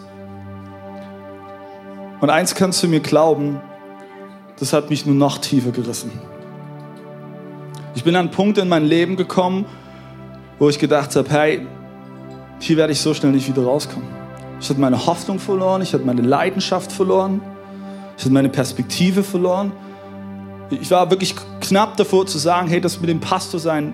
Und 2.20 2.30
eins 2.30 2.56
kannst 2.56 2.84
du 2.84 2.90
mir 2.90 3.00
glauben, 3.00 3.62
das 4.60 4.74
hat 4.74 4.90
mich 4.90 5.06
nur 5.06 5.16
noch 5.16 5.38
tiefer 5.38 5.72
gerissen. 5.72 6.12
Ich 7.96 8.04
bin 8.04 8.18
an 8.18 8.26
einen 8.26 8.32
Punkt 8.32 8.58
in 8.58 8.68
mein 8.68 8.84
Leben 8.84 9.16
gekommen, 9.16 9.66
wo 10.60 10.68
ich 10.68 10.78
gedacht 10.78 11.16
habe, 11.16 11.30
hey, 11.30 11.66
hier 12.60 12.78
werde 12.78 12.94
ich 12.94 13.02
so 13.02 13.14
schnell 13.14 13.32
nicht 13.32 13.48
wieder 13.48 13.64
rauskommen. 13.64 14.08
Ich 14.60 14.70
hatte 14.70 14.80
meine 14.80 15.06
Hoffnung 15.06 15.40
verloren, 15.40 15.82
ich 15.82 15.94
hatte 15.94 16.06
meine 16.06 16.22
Leidenschaft 16.22 16.92
verloren, 16.92 17.42
ich 18.18 18.24
hatte 18.24 18.34
meine 18.34 18.50
Perspektive 18.50 19.24
verloren. 19.24 19.72
Ich 20.70 20.90
war 20.90 21.10
wirklich 21.12 21.36
knapp 21.62 21.98
davor 21.98 22.26
zu 22.26 22.38
sagen, 22.38 22.68
hey, 22.68 22.82
das 22.82 23.00
mit 23.00 23.10
dem 23.10 23.20
Pastor 23.20 23.60
sein, 23.60 23.94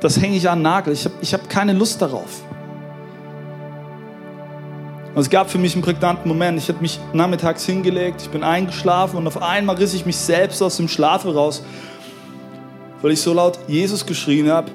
das 0.00 0.20
hänge 0.20 0.36
ich 0.36 0.48
an 0.48 0.58
den 0.58 0.62
Nagel. 0.62 0.92
Ich 0.92 1.04
habe 1.04 1.14
ich 1.20 1.32
hab 1.32 1.48
keine 1.48 1.72
Lust 1.72 2.02
darauf. 2.02 2.42
Und 5.14 5.22
es 5.22 5.30
gab 5.30 5.50
für 5.50 5.58
mich 5.58 5.74
einen 5.74 5.82
prägnanten 5.82 6.28
Moment. 6.28 6.58
Ich 6.58 6.68
habe 6.68 6.80
mich 6.80 7.00
nachmittags 7.12 7.64
hingelegt, 7.64 8.22
ich 8.22 8.30
bin 8.30 8.44
eingeschlafen 8.44 9.16
und 9.16 9.26
auf 9.26 9.42
einmal 9.42 9.76
riss 9.76 9.94
ich 9.94 10.04
mich 10.04 10.16
selbst 10.16 10.62
aus 10.62 10.76
dem 10.76 10.88
Schlaf 10.88 11.24
raus, 11.24 11.62
weil 13.02 13.12
ich 13.12 13.20
so 13.20 13.32
laut 13.32 13.58
Jesus 13.66 14.04
geschrien 14.04 14.50
habe 14.50 14.70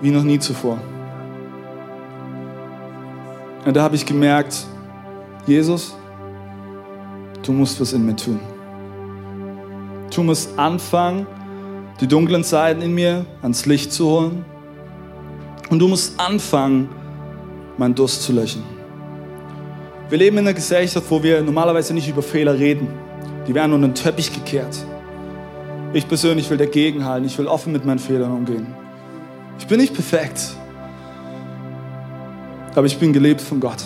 wie 0.00 0.10
noch 0.10 0.22
nie 0.22 0.38
zuvor. 0.38 0.78
Und 3.64 3.74
da 3.74 3.82
habe 3.82 3.96
ich 3.96 4.04
gemerkt, 4.04 4.66
Jesus, 5.46 5.96
du 7.42 7.52
musst 7.52 7.80
was 7.80 7.92
in 7.92 8.04
mir 8.04 8.16
tun. 8.16 8.40
Du 10.14 10.22
musst 10.22 10.58
anfangen, 10.58 11.26
die 12.00 12.06
dunklen 12.06 12.44
Seiten 12.44 12.82
in 12.82 12.94
mir 12.94 13.24
ans 13.42 13.66
Licht 13.66 13.92
zu 13.92 14.06
holen. 14.06 14.44
Und 15.70 15.78
du 15.78 15.88
musst 15.88 16.18
anfangen, 16.20 16.88
meinen 17.78 17.94
Durst 17.94 18.22
zu 18.22 18.32
löschen. 18.32 18.62
Wir 20.10 20.18
leben 20.18 20.38
in 20.38 20.44
einer 20.44 20.54
Gesellschaft, 20.54 21.06
wo 21.08 21.22
wir 21.22 21.42
normalerweise 21.42 21.94
nicht 21.94 22.08
über 22.08 22.22
Fehler 22.22 22.58
reden. 22.58 22.88
Die 23.46 23.54
werden 23.54 23.72
unter 23.72 23.88
den 23.88 23.94
Teppich 23.94 24.32
gekehrt. 24.32 24.84
Ich 25.94 26.06
persönlich 26.06 26.48
will 26.50 26.58
dagegenhalten. 26.58 27.26
Ich 27.26 27.38
will 27.38 27.46
offen 27.46 27.72
mit 27.72 27.84
meinen 27.84 27.98
Fehlern 27.98 28.32
umgehen. 28.32 28.66
Ich 29.58 29.66
bin 29.66 29.80
nicht 29.80 29.94
perfekt. 29.94 30.54
Aber 32.74 32.86
ich 32.86 32.98
bin 32.98 33.12
gelebt 33.12 33.40
von 33.40 33.60
Gott. 33.60 33.84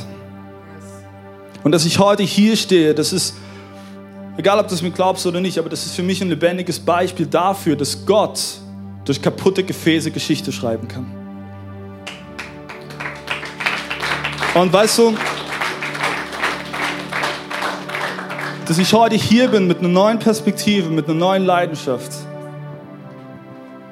Und 1.65 1.73
dass 1.73 1.85
ich 1.85 1.99
heute 1.99 2.23
hier 2.23 2.57
stehe, 2.57 2.95
das 2.95 3.13
ist, 3.13 3.35
egal 4.37 4.59
ob 4.59 4.69
du 4.69 4.75
es 4.75 4.83
mir 4.83 4.91
glaubst 4.91 5.27
oder 5.27 5.41
nicht, 5.41 5.59
aber 5.59 5.69
das 5.69 5.85
ist 5.85 5.95
für 5.95 6.03
mich 6.03 6.23
ein 6.23 6.29
lebendiges 6.29 6.79
Beispiel 6.79 7.27
dafür, 7.27 7.77
dass 7.77 8.07
Gott 8.07 8.41
durch 9.05 9.21
kaputte 9.21 9.63
Gefäße 9.63 10.11
Geschichte 10.11 10.53
schreiben 10.53 10.89
kann. 10.89 11.07
Und 14.55 14.73
weißt 14.73 14.99
du, 14.99 15.15
dass 18.67 18.79
ich 18.79 18.93
heute 18.93 19.17
hier 19.17 19.49
bin 19.49 19.67
mit 19.67 19.79
einer 19.79 19.89
neuen 19.89 20.19
Perspektive, 20.19 20.91
mit 20.91 21.07
einer 21.07 21.15
neuen 21.15 21.45
Leidenschaft, 21.45 22.13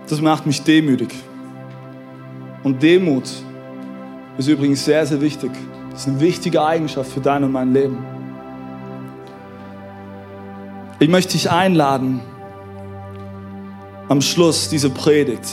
das 0.09 0.21
macht 0.21 0.47
mich 0.47 0.63
demütig. 0.63 1.15
Und 2.63 2.83
Demut 2.83 3.25
ist 4.39 4.49
übrigens 4.49 4.85
sehr, 4.85 5.07
sehr 5.07 5.21
wichtig. 5.21 5.51
Das 5.91 6.03
ist 6.03 6.09
eine 6.09 6.21
wichtige 6.21 6.65
Eigenschaft 6.65 7.11
für 7.11 7.21
dein 7.21 7.45
und 7.45 7.53
mein 7.53 7.73
Leben. 7.73 8.05
Ich 10.99 11.09
möchte 11.09 11.33
dich 11.33 11.51
einladen, 11.51 12.21
am 14.09 14.21
Schluss 14.21 14.69
dieser 14.69 14.89
Predigt, 14.89 15.47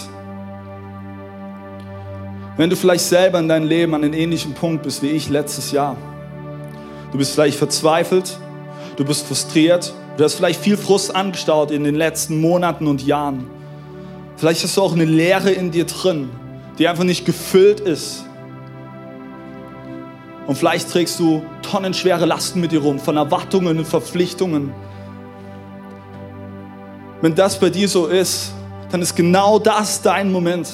wenn 2.56 2.70
du 2.70 2.76
vielleicht 2.76 3.04
selber 3.04 3.40
in 3.40 3.48
deinem 3.48 3.68
Leben 3.68 3.94
an 3.96 4.04
einem 4.04 4.14
ähnlichen 4.14 4.54
Punkt 4.54 4.84
bist 4.84 5.02
wie 5.02 5.10
ich 5.10 5.30
letztes 5.30 5.72
Jahr. 5.72 5.98
Du 7.12 7.18
bist 7.18 7.34
vielleicht 7.34 7.58
verzweifelt, 7.58 8.38
du 8.96 9.04
bist 9.06 9.26
frustriert, 9.28 9.94
du 10.18 10.24
hast 10.24 10.36
vielleicht 10.36 10.62
viel 10.62 10.78
Frust 10.78 11.16
angestaut 11.16 11.72
in 11.72 11.84
den 11.84 11.96
letzten 11.96 12.40
Monaten 12.40 12.88
und 12.88 13.06
Jahren. 13.06 13.48
Vielleicht 14.38 14.64
hast 14.64 14.78
du 14.78 14.82
auch 14.82 14.94
eine 14.94 15.06
Leere 15.06 15.52
in 15.52 15.72
dir 15.72 15.86
drin, 15.86 16.30
die 16.78 16.88
einfach 16.88 17.04
nicht 17.04 17.26
gefüllt 17.26 17.80
ist. 17.80 18.26
Und 20.48 20.58
vielleicht 20.58 20.92
trägst 20.92 21.20
du 21.20 21.44
tonnenschwere 21.62 22.26
Lasten 22.26 22.60
mit 22.60 22.72
dir 22.72 22.82
rum, 22.82 23.00
von 23.00 23.18
Erwartungen 23.18 23.78
und 23.78 23.88
Verpflichtungen. 23.88 24.74
Wenn 27.22 27.36
das 27.36 27.60
bei 27.60 27.70
dir 27.70 27.88
so 27.88 28.08
ist, 28.08 28.54
dann 28.92 29.02
ist 29.02 29.16
genau 29.16 29.60
das 29.60 30.02
dein 30.02 30.32
Moment 30.32 30.68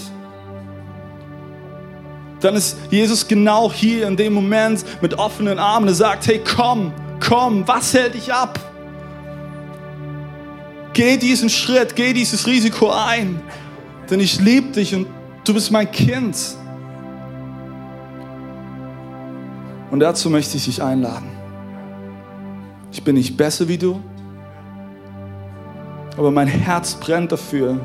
dann 2.40 2.56
ist 2.56 2.78
Jesus 2.90 3.28
genau 3.28 3.72
hier 3.72 4.08
in 4.08 4.16
dem 4.16 4.34
Moment 4.34 4.86
mit 5.02 5.14
offenen 5.18 5.60
Armen. 5.60 5.88
Er 5.88 5.94
sagt, 5.94 6.28
hey, 6.28 6.42
komm, 6.44 6.94
komm, 7.20 7.68
was 7.68 7.94
hält 7.94 8.14
dich 8.14 8.34
ab? 8.34 8.60
Geh 10.94 11.18
diesen 11.18 11.50
Schritt, 11.50 11.96
geh 11.96 12.14
dieses 12.14 12.48
Risiko 12.48 12.90
ein, 12.92 13.42
denn 14.10 14.20
ich 14.20 14.40
liebe 14.40 14.72
dich 14.72 14.96
und 14.96 15.08
du 15.44 15.54
bist 15.54 15.72
mein 15.72 15.90
Kind. 15.92 16.36
Und 19.92 20.00
dazu 20.00 20.30
möchte 20.30 20.58
ich 20.58 20.66
dich 20.66 20.82
einladen. 20.82 21.30
Ich 22.92 23.04
bin 23.04 23.16
nicht 23.16 23.38
besser 23.38 23.68
wie 23.68 23.78
du, 23.78 24.00
aber 26.18 26.32
mein 26.32 26.48
Herz 26.48 26.96
brennt 26.96 27.32
dafür, 27.32 27.80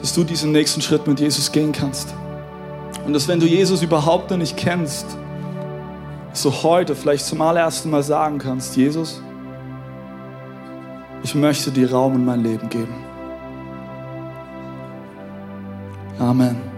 dass 0.00 0.12
du 0.14 0.24
diesen 0.24 0.52
nächsten 0.52 0.82
Schritt 0.82 1.06
mit 1.06 1.20
Jesus 1.20 1.50
gehen 1.52 1.72
kannst. 1.72 2.14
Und 3.06 3.12
dass 3.12 3.28
wenn 3.28 3.40
du 3.40 3.46
Jesus 3.46 3.82
überhaupt 3.82 4.30
noch 4.30 4.36
nicht 4.36 4.56
kennst, 4.56 5.06
du 6.42 6.50
heute 6.50 6.94
vielleicht 6.94 7.26
zum 7.26 7.40
allerersten 7.40 7.90
Mal 7.90 8.02
sagen 8.02 8.38
kannst, 8.38 8.76
Jesus, 8.76 9.22
ich 11.22 11.34
möchte 11.34 11.70
dir 11.70 11.90
Raum 11.90 12.14
in 12.16 12.24
mein 12.24 12.42
Leben 12.42 12.68
geben. 12.68 12.94
Amen. 16.18 16.71